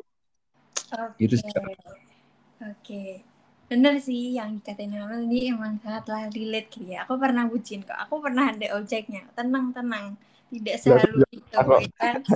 Oke. 0.88 0.96
Okay. 0.96 1.16
Gitu 1.20 1.36
Oke. 1.36 2.72
Okay 2.80 3.27
bener 3.68 4.00
sih 4.00 4.32
yang 4.32 4.56
dikatain 4.56 4.96
Amal 4.96 5.28
ini 5.28 5.52
emang 5.52 5.76
sangatlah 5.84 6.32
relate 6.32 6.72
gitu 6.72 6.88
ya. 6.88 7.04
Aku 7.04 7.20
pernah 7.20 7.44
bucin 7.44 7.84
kok 7.84 8.00
aku 8.00 8.24
pernah 8.24 8.48
ada 8.48 8.80
objeknya. 8.80 9.28
Tenang 9.36 9.76
tenang. 9.76 10.16
Tidak 10.48 10.76
selalu 10.80 11.28
itu 11.30 11.52
ya 11.52 11.92
kan? 12.00 12.24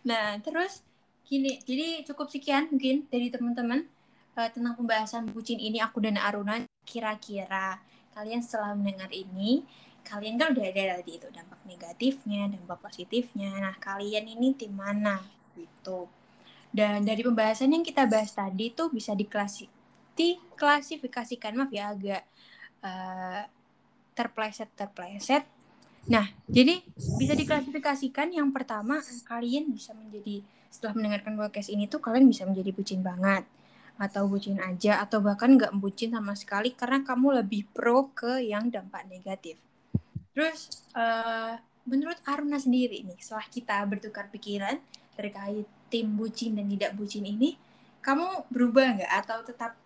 Nah 0.00 0.40
terus 0.40 0.80
gini 1.28 1.60
jadi 1.68 2.00
cukup 2.08 2.32
sekian 2.32 2.72
mungkin 2.72 3.04
dari 3.12 3.28
teman-teman 3.28 3.84
uh, 4.32 4.48
tentang 4.48 4.72
pembahasan 4.80 5.28
bucin 5.36 5.60
ini 5.60 5.76
aku 5.84 6.00
dan 6.00 6.16
Aruna. 6.16 6.64
Kira-kira 6.88 7.76
kalian 8.16 8.40
setelah 8.40 8.72
mendengar 8.72 9.12
ini 9.12 9.60
kalian 10.00 10.40
kan 10.40 10.56
udah 10.56 10.64
ada 10.64 10.96
tadi 10.96 11.20
itu 11.20 11.28
dampak 11.28 11.60
negatifnya 11.68 12.48
dampak 12.48 12.80
positifnya. 12.80 13.52
Nah 13.60 13.76
kalian 13.76 14.24
ini 14.24 14.56
tim 14.56 14.72
mana? 14.72 15.20
Gitu. 15.52 16.08
Dan 16.72 17.04
dari 17.04 17.20
pembahasan 17.20 17.76
yang 17.76 17.84
kita 17.84 18.08
bahas 18.08 18.32
tadi 18.32 18.72
tuh 18.72 18.88
bisa 18.88 19.12
diklasik 19.12 19.68
diklasifikasikan 20.20 21.56
maaf 21.56 21.72
ya 21.72 21.96
agak 21.96 22.22
uh, 22.84 23.42
terpleset 24.12 24.68
terpleset. 24.76 25.44
Nah, 26.08 26.28
jadi 26.48 26.80
bisa 27.20 27.36
diklasifikasikan 27.36 28.32
yang 28.32 28.52
pertama 28.52 29.00
kalian 29.28 29.72
bisa 29.72 29.92
menjadi 29.96 30.44
setelah 30.70 30.96
mendengarkan 30.96 31.34
podcast 31.36 31.68
ini 31.68 31.90
tuh 31.90 32.00
kalian 32.00 32.30
bisa 32.30 32.46
menjadi 32.46 32.70
bucin 32.72 33.00
banget 33.02 33.44
atau 34.00 34.24
bucin 34.24 34.56
aja 34.64 35.04
atau 35.04 35.20
bahkan 35.20 35.60
nggak 35.60 35.76
bucin 35.76 36.16
sama 36.16 36.32
sekali 36.32 36.72
karena 36.72 37.04
kamu 37.04 37.44
lebih 37.44 37.68
pro 37.68 38.08
ke 38.16 38.40
yang 38.40 38.72
dampak 38.72 39.04
negatif. 39.12 39.60
Terus 40.32 40.88
uh, 40.96 41.60
menurut 41.84 42.16
Aruna 42.24 42.56
sendiri 42.56 43.04
nih 43.04 43.18
setelah 43.20 43.44
kita 43.50 43.76
bertukar 43.84 44.32
pikiran 44.32 44.80
terkait 45.18 45.68
tim 45.92 46.06
bucin 46.16 46.56
dan 46.56 46.64
tidak 46.70 46.96
bucin 46.96 47.28
ini, 47.28 47.60
kamu 48.00 48.48
berubah 48.48 49.04
nggak 49.04 49.12
atau 49.26 49.44
tetap 49.44 49.76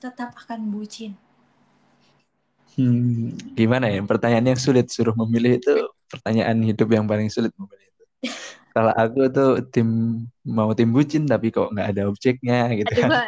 tetap 0.00 0.32
akan 0.32 0.72
bucin? 0.72 1.12
Hmm, 2.74 3.36
gimana 3.52 3.92
ya? 3.92 4.00
Pertanyaan 4.00 4.56
yang 4.56 4.60
sulit 4.60 4.88
suruh 4.88 5.12
memilih 5.12 5.60
itu 5.60 5.74
pertanyaan 6.08 6.56
hidup 6.64 6.88
yang 6.88 7.04
paling 7.04 7.28
sulit 7.28 7.52
memilih 7.60 7.84
itu. 7.84 8.04
Kalau 8.74 8.92
aku 8.96 9.20
tuh 9.28 9.60
tim 9.68 9.88
mau 10.46 10.72
tim 10.72 10.88
bucin 10.94 11.28
tapi 11.28 11.52
kok 11.52 11.74
nggak 11.74 11.88
ada 11.92 12.02
objeknya 12.08 12.72
gitu 12.72 12.92
kan. 12.96 13.10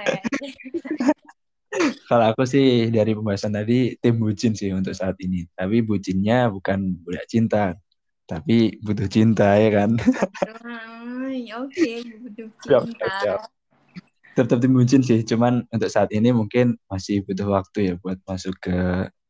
Kalau 2.08 2.24
aku 2.32 2.44
sih 2.44 2.92
dari 2.92 3.16
pembahasan 3.16 3.52
tadi 3.52 3.96
tim 4.00 4.16
bucin 4.16 4.56
sih 4.56 4.72
untuk 4.72 4.96
saat 4.96 5.16
ini. 5.20 5.44
Tapi 5.52 5.84
bucinnya 5.84 6.48
bukan 6.52 6.96
budak 7.00 7.26
cinta, 7.26 7.74
tapi 8.24 8.80
butuh 8.80 9.08
cinta 9.08 9.56
ya 9.56 9.82
kan. 9.82 9.90
Oke, 9.98 11.52
okay, 11.68 12.00
butuh 12.22 12.48
cinta 12.64 13.40
tetap 14.32 14.58
tim 14.64 14.72
bucin 14.72 15.04
sih 15.04 15.20
cuman 15.24 15.64
untuk 15.68 15.90
saat 15.92 16.08
ini 16.12 16.32
mungkin 16.32 16.76
masih 16.88 17.20
butuh 17.28 17.48
waktu 17.52 17.78
ya 17.92 17.94
buat 18.00 18.16
masuk 18.24 18.56
ke 18.64 18.76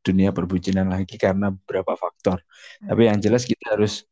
dunia 0.02 0.34
perbucinan 0.34 0.90
lagi 0.90 1.14
karena 1.14 1.54
beberapa 1.54 1.94
faktor. 1.94 2.42
Hmm. 2.82 2.90
tapi 2.90 3.02
yang 3.06 3.18
jelas 3.22 3.46
kita 3.46 3.78
harus 3.78 4.02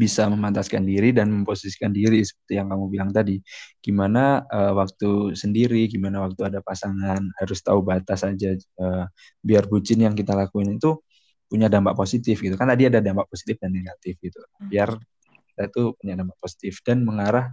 bisa 0.00 0.24
memantaskan 0.32 0.80
diri 0.80 1.12
dan 1.12 1.28
memposisikan 1.28 1.92
diri 1.92 2.24
seperti 2.24 2.56
yang 2.56 2.72
kamu 2.72 2.88
bilang 2.88 3.10
tadi. 3.12 3.36
Gimana 3.84 4.40
uh, 4.48 4.72
waktu 4.80 5.36
sendiri 5.36 5.84
gimana 5.92 6.24
waktu 6.24 6.48
ada 6.48 6.64
pasangan 6.64 7.20
harus 7.36 7.60
tahu 7.60 7.84
batas 7.84 8.24
aja 8.24 8.56
uh, 8.80 9.04
biar 9.44 9.68
bucin 9.68 10.00
yang 10.08 10.16
kita 10.16 10.32
lakuin 10.32 10.80
itu 10.80 10.96
punya 11.52 11.68
dampak 11.68 11.92
positif 12.00 12.40
gitu. 12.40 12.56
Kan 12.56 12.72
tadi 12.72 12.88
ada 12.88 13.04
dampak 13.04 13.28
positif 13.28 13.60
dan 13.60 13.76
negatif 13.76 14.16
gitu. 14.24 14.40
Hmm. 14.40 14.72
biar 14.72 14.88
kita 15.52 15.62
itu 15.68 15.82
punya 16.00 16.14
dampak 16.16 16.38
positif 16.40 16.80
dan 16.80 17.04
mengarah 17.04 17.52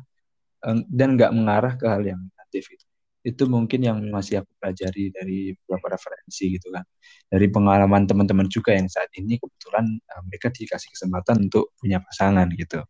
dan 0.88 1.18
nggak 1.18 1.32
mengarah 1.36 1.74
ke 1.76 1.86
hal 1.90 2.02
yang 2.06 2.22
negatif 2.52 2.68
itu. 2.76 2.86
itu 3.22 3.46
mungkin 3.46 3.86
yang 3.86 4.02
masih 4.10 4.42
aku 4.42 4.50
pelajari 4.58 5.14
dari 5.14 5.54
beberapa 5.54 5.94
referensi 5.94 6.58
gitu 6.58 6.74
kan. 6.74 6.82
Dari 7.30 7.54
pengalaman 7.54 8.10
teman-teman 8.10 8.50
juga 8.50 8.74
yang 8.74 8.90
saat 8.90 9.14
ini 9.14 9.38
kebetulan 9.38 9.86
uh, 10.10 10.22
mereka 10.26 10.50
dikasih 10.50 10.90
kesempatan 10.90 11.46
untuk 11.46 11.70
punya 11.78 12.02
pasangan 12.02 12.50
gitu. 12.50 12.82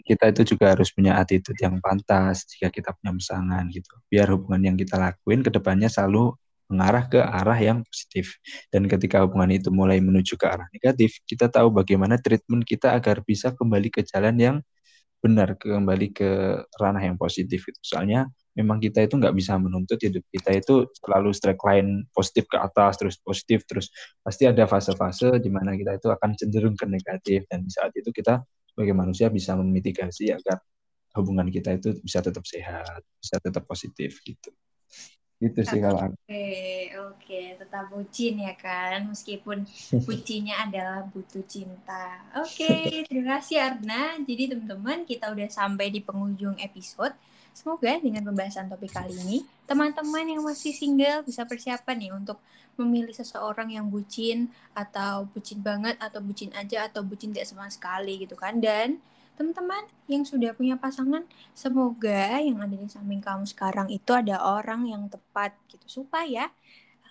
Kita 0.00 0.32
itu 0.32 0.56
juga 0.56 0.72
harus 0.72 0.88
punya 0.96 1.20
attitude 1.20 1.60
yang 1.60 1.76
pantas 1.76 2.48
jika 2.48 2.72
kita 2.72 2.96
punya 2.96 3.12
pasangan 3.20 3.68
gitu. 3.68 3.92
Biar 4.08 4.32
hubungan 4.32 4.72
yang 4.72 4.76
kita 4.80 4.96
lakuin 4.96 5.44
ke 5.44 5.52
depannya 5.52 5.92
selalu 5.92 6.32
mengarah 6.72 7.04
ke 7.04 7.20
arah 7.20 7.58
yang 7.60 7.84
positif. 7.84 8.40
Dan 8.72 8.88
ketika 8.88 9.20
hubungan 9.20 9.60
itu 9.60 9.68
mulai 9.68 10.00
menuju 10.00 10.40
ke 10.40 10.46
arah 10.48 10.64
negatif, 10.72 11.20
kita 11.28 11.52
tahu 11.52 11.68
bagaimana 11.68 12.16
treatment 12.16 12.64
kita 12.64 12.96
agar 12.96 13.20
bisa 13.28 13.52
kembali 13.52 13.92
ke 13.92 14.08
jalan 14.08 14.40
yang 14.40 14.56
benar, 15.20 15.54
kembali 15.60 16.08
ke 16.16 16.30
ranah 16.80 17.04
yang 17.04 17.16
positif. 17.20 17.64
Itu 17.68 17.80
soalnya 17.84 18.26
memang 18.56 18.80
kita 18.82 19.04
itu 19.04 19.14
nggak 19.20 19.36
bisa 19.36 19.54
menuntut 19.60 20.00
hidup 20.02 20.24
kita 20.32 20.50
itu 20.58 20.74
selalu 21.00 21.30
strike 21.30 21.62
line 21.62 22.08
positif 22.10 22.48
ke 22.50 22.58
atas, 22.58 22.98
terus 22.98 23.16
positif, 23.20 23.62
terus 23.68 23.92
pasti 24.24 24.48
ada 24.48 24.64
fase-fase 24.66 25.38
di 25.38 25.48
mana 25.52 25.76
kita 25.76 26.00
itu 26.00 26.08
akan 26.10 26.30
cenderung 26.34 26.74
ke 26.74 26.88
negatif. 26.88 27.44
Dan 27.46 27.68
saat 27.70 27.92
itu 27.94 28.10
kita 28.10 28.42
sebagai 28.72 28.94
manusia 28.96 29.28
bisa 29.28 29.54
memitigasi 29.54 30.32
agar 30.32 30.58
hubungan 31.14 31.46
kita 31.50 31.76
itu 31.76 31.98
bisa 32.00 32.24
tetap 32.24 32.42
sehat, 32.46 33.02
bisa 33.20 33.36
tetap 33.38 33.64
positif 33.68 34.18
gitu. 34.24 34.50
Gitu 35.40 35.60
sih 35.64 35.80
kalau 35.80 35.98
aku. 36.04 36.16
Oke, 36.30 36.94
oke, 36.94 37.40
tetap 37.58 37.84
bucin 37.90 38.38
ya 38.38 38.54
kan, 38.54 39.02
meskipun 39.10 39.66
bucinnya 40.06 40.62
adalah 40.62 41.02
butuh 41.10 41.42
cinta. 41.42 42.22
Oke, 42.38 43.02
terima 43.08 43.40
kasih 43.40 43.56
Arna. 43.58 44.14
Jadi 44.22 44.54
teman-teman, 44.54 45.02
kita 45.08 45.32
udah 45.34 45.48
sampai 45.50 45.90
di 45.90 45.98
penghujung 46.04 46.54
episode. 46.62 47.16
Semoga 47.50 47.98
dengan 47.98 48.22
pembahasan 48.22 48.70
topik 48.70 48.94
kali 48.94 49.10
ini, 49.26 49.38
teman-teman 49.66 50.22
yang 50.22 50.42
masih 50.46 50.70
single 50.70 51.26
bisa 51.26 51.42
persiapan 51.42 51.96
nih 51.98 52.12
untuk 52.14 52.38
memilih 52.78 53.10
seseorang 53.10 53.74
yang 53.74 53.90
bucin 53.90 54.48
atau 54.70 55.26
bucin 55.34 55.58
banget 55.58 55.98
atau 55.98 56.22
bucin 56.22 56.54
aja 56.54 56.86
atau 56.86 57.02
bucin 57.02 57.34
tidak 57.34 57.50
sama 57.50 57.66
sekali 57.68 58.22
gitu 58.22 58.38
kan. 58.38 58.62
Dan 58.62 59.02
teman-teman 59.40 59.88
yang 60.04 60.20
sudah 60.20 60.52
punya 60.52 60.76
pasangan, 60.76 61.24
semoga 61.56 62.36
yang 62.44 62.60
ada 62.60 62.76
di 62.76 62.84
samping 62.92 63.24
kamu 63.24 63.48
sekarang 63.48 63.88
itu 63.88 64.12
ada 64.12 64.36
orang 64.36 64.84
yang 64.84 65.08
tepat 65.08 65.56
gitu 65.64 66.04
supaya 66.04 66.52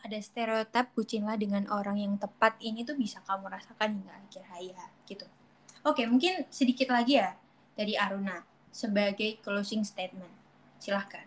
ada 0.05 0.17
stereotip 0.21 0.93
bucinlah 0.93 1.41
dengan 1.41 1.65
orang 1.73 1.97
yang 1.97 2.13
tepat 2.21 2.53
ini 2.61 2.85
tuh 2.85 2.93
bisa 2.93 3.17
kamu 3.25 3.49
rasakan 3.49 3.97
hingga 3.97 4.13
akhir 4.13 4.45
hayat 4.45 4.91
gitu. 5.09 5.25
Oke, 5.81 6.05
mungkin 6.05 6.45
sedikit 6.53 6.93
lagi 6.93 7.17
ya 7.17 7.33
dari 7.73 7.97
Aruna 7.97 8.45
sebagai 8.69 9.41
closing 9.41 9.81
statement. 9.81 10.29
Silahkan. 10.77 11.25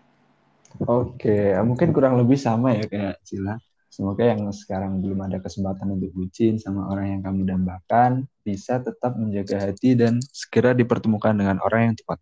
Oke, 0.86 1.50
mungkin 1.66 1.90
kurang 1.90 2.14
lebih 2.14 2.38
sama 2.38 2.78
ya 2.78 2.86
kayak 2.86 3.18
Cila. 3.26 3.58
Semoga 3.92 4.24
yang 4.24 4.48
sekarang 4.48 5.04
belum 5.04 5.20
ada 5.28 5.36
kesempatan 5.36 6.00
untuk 6.00 6.16
bucin 6.16 6.56
sama 6.56 6.88
orang 6.88 7.12
yang 7.12 7.20
kamu 7.20 7.44
dambakan 7.44 8.24
bisa 8.40 8.80
tetap 8.80 9.20
menjaga 9.20 9.68
hati 9.68 9.92
dan 9.92 10.16
segera 10.32 10.72
dipertemukan 10.72 11.36
dengan 11.36 11.60
orang 11.60 11.92
yang 11.92 11.96
tepat. 12.00 12.16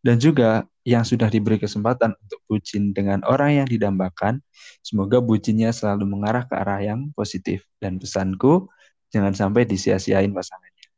Dan 0.00 0.16
juga 0.16 0.64
yang 0.88 1.04
sudah 1.04 1.28
diberi 1.28 1.60
kesempatan 1.60 2.16
untuk 2.16 2.40
bucin 2.48 2.96
dengan 2.96 3.20
orang 3.28 3.60
yang 3.60 3.68
didambakan, 3.68 4.40
semoga 4.80 5.20
bucinnya 5.20 5.68
selalu 5.68 6.08
mengarah 6.08 6.48
ke 6.48 6.56
arah 6.56 6.80
yang 6.80 7.12
positif. 7.12 7.68
Dan 7.76 8.00
pesanku, 8.00 8.72
jangan 9.12 9.36
sampai 9.36 9.68
disia-siain 9.68 10.32
pasangannya. 10.32 10.88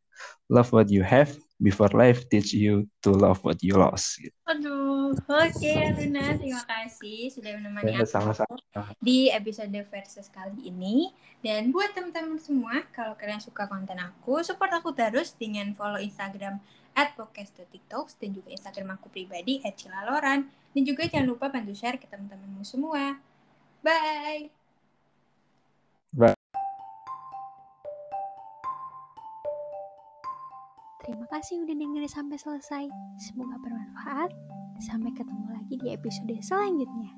Love 0.47 0.71
what 0.71 0.89
you 0.95 1.03
have 1.03 1.35
before 1.65 1.89
life 1.97 2.29
teach 2.29 2.53
you 2.53 2.85
to 3.01 3.09
love 3.09 3.41
what 3.41 3.57
you 3.65 3.73
lost. 3.81 4.21
Gitu. 4.21 4.37
Aduh, 4.45 5.17
oke 5.17 5.57
okay, 5.57 5.89
Luna, 5.97 6.37
terima 6.37 6.61
kasih 6.69 7.33
sudah 7.33 7.57
menemani 7.57 7.97
Ya, 7.97 8.05
aku 8.05 8.13
sama-sama. 8.13 8.55
di 9.01 9.33
episode 9.33 9.73
versus 9.89 10.29
kali 10.29 10.69
ini. 10.69 11.17
Dan 11.41 11.73
buat 11.73 11.97
teman-teman 11.97 12.37
semua, 12.37 12.85
kalau 12.93 13.17
kalian 13.17 13.41
suka 13.41 13.65
konten 13.65 13.97
aku, 13.97 14.45
support 14.45 14.69
aku 14.77 14.93
terus 14.93 15.33
dengan 15.33 15.73
follow 15.73 15.97
Instagram 15.97 16.61
at 16.93 17.17
podcast.tiktoks 17.17 18.21
dan 18.21 18.37
juga 18.37 18.53
Instagram 18.53 19.01
aku 19.01 19.09
pribadi 19.09 19.65
at 19.65 19.81
cilaloran. 19.81 20.53
Dan 20.77 20.83
juga 20.85 21.09
jangan 21.09 21.33
lupa 21.33 21.49
bantu 21.49 21.73
share 21.73 21.97
ke 21.97 22.05
teman-temanmu 22.05 22.63
semua. 22.63 23.17
Bye! 23.81 24.64
Terima 31.05 31.29
kasih 31.29 31.61
udah 31.69 31.77
dengerin 31.77 32.09
sampai 32.09 32.41
selesai. 32.41 32.85
Semoga 33.21 33.61
bermanfaat. 33.61 34.33
Sampai 34.81 35.13
ketemu 35.13 35.47
lagi 35.53 35.75
di 35.77 35.93
episode 35.93 36.33
selanjutnya. 36.41 37.13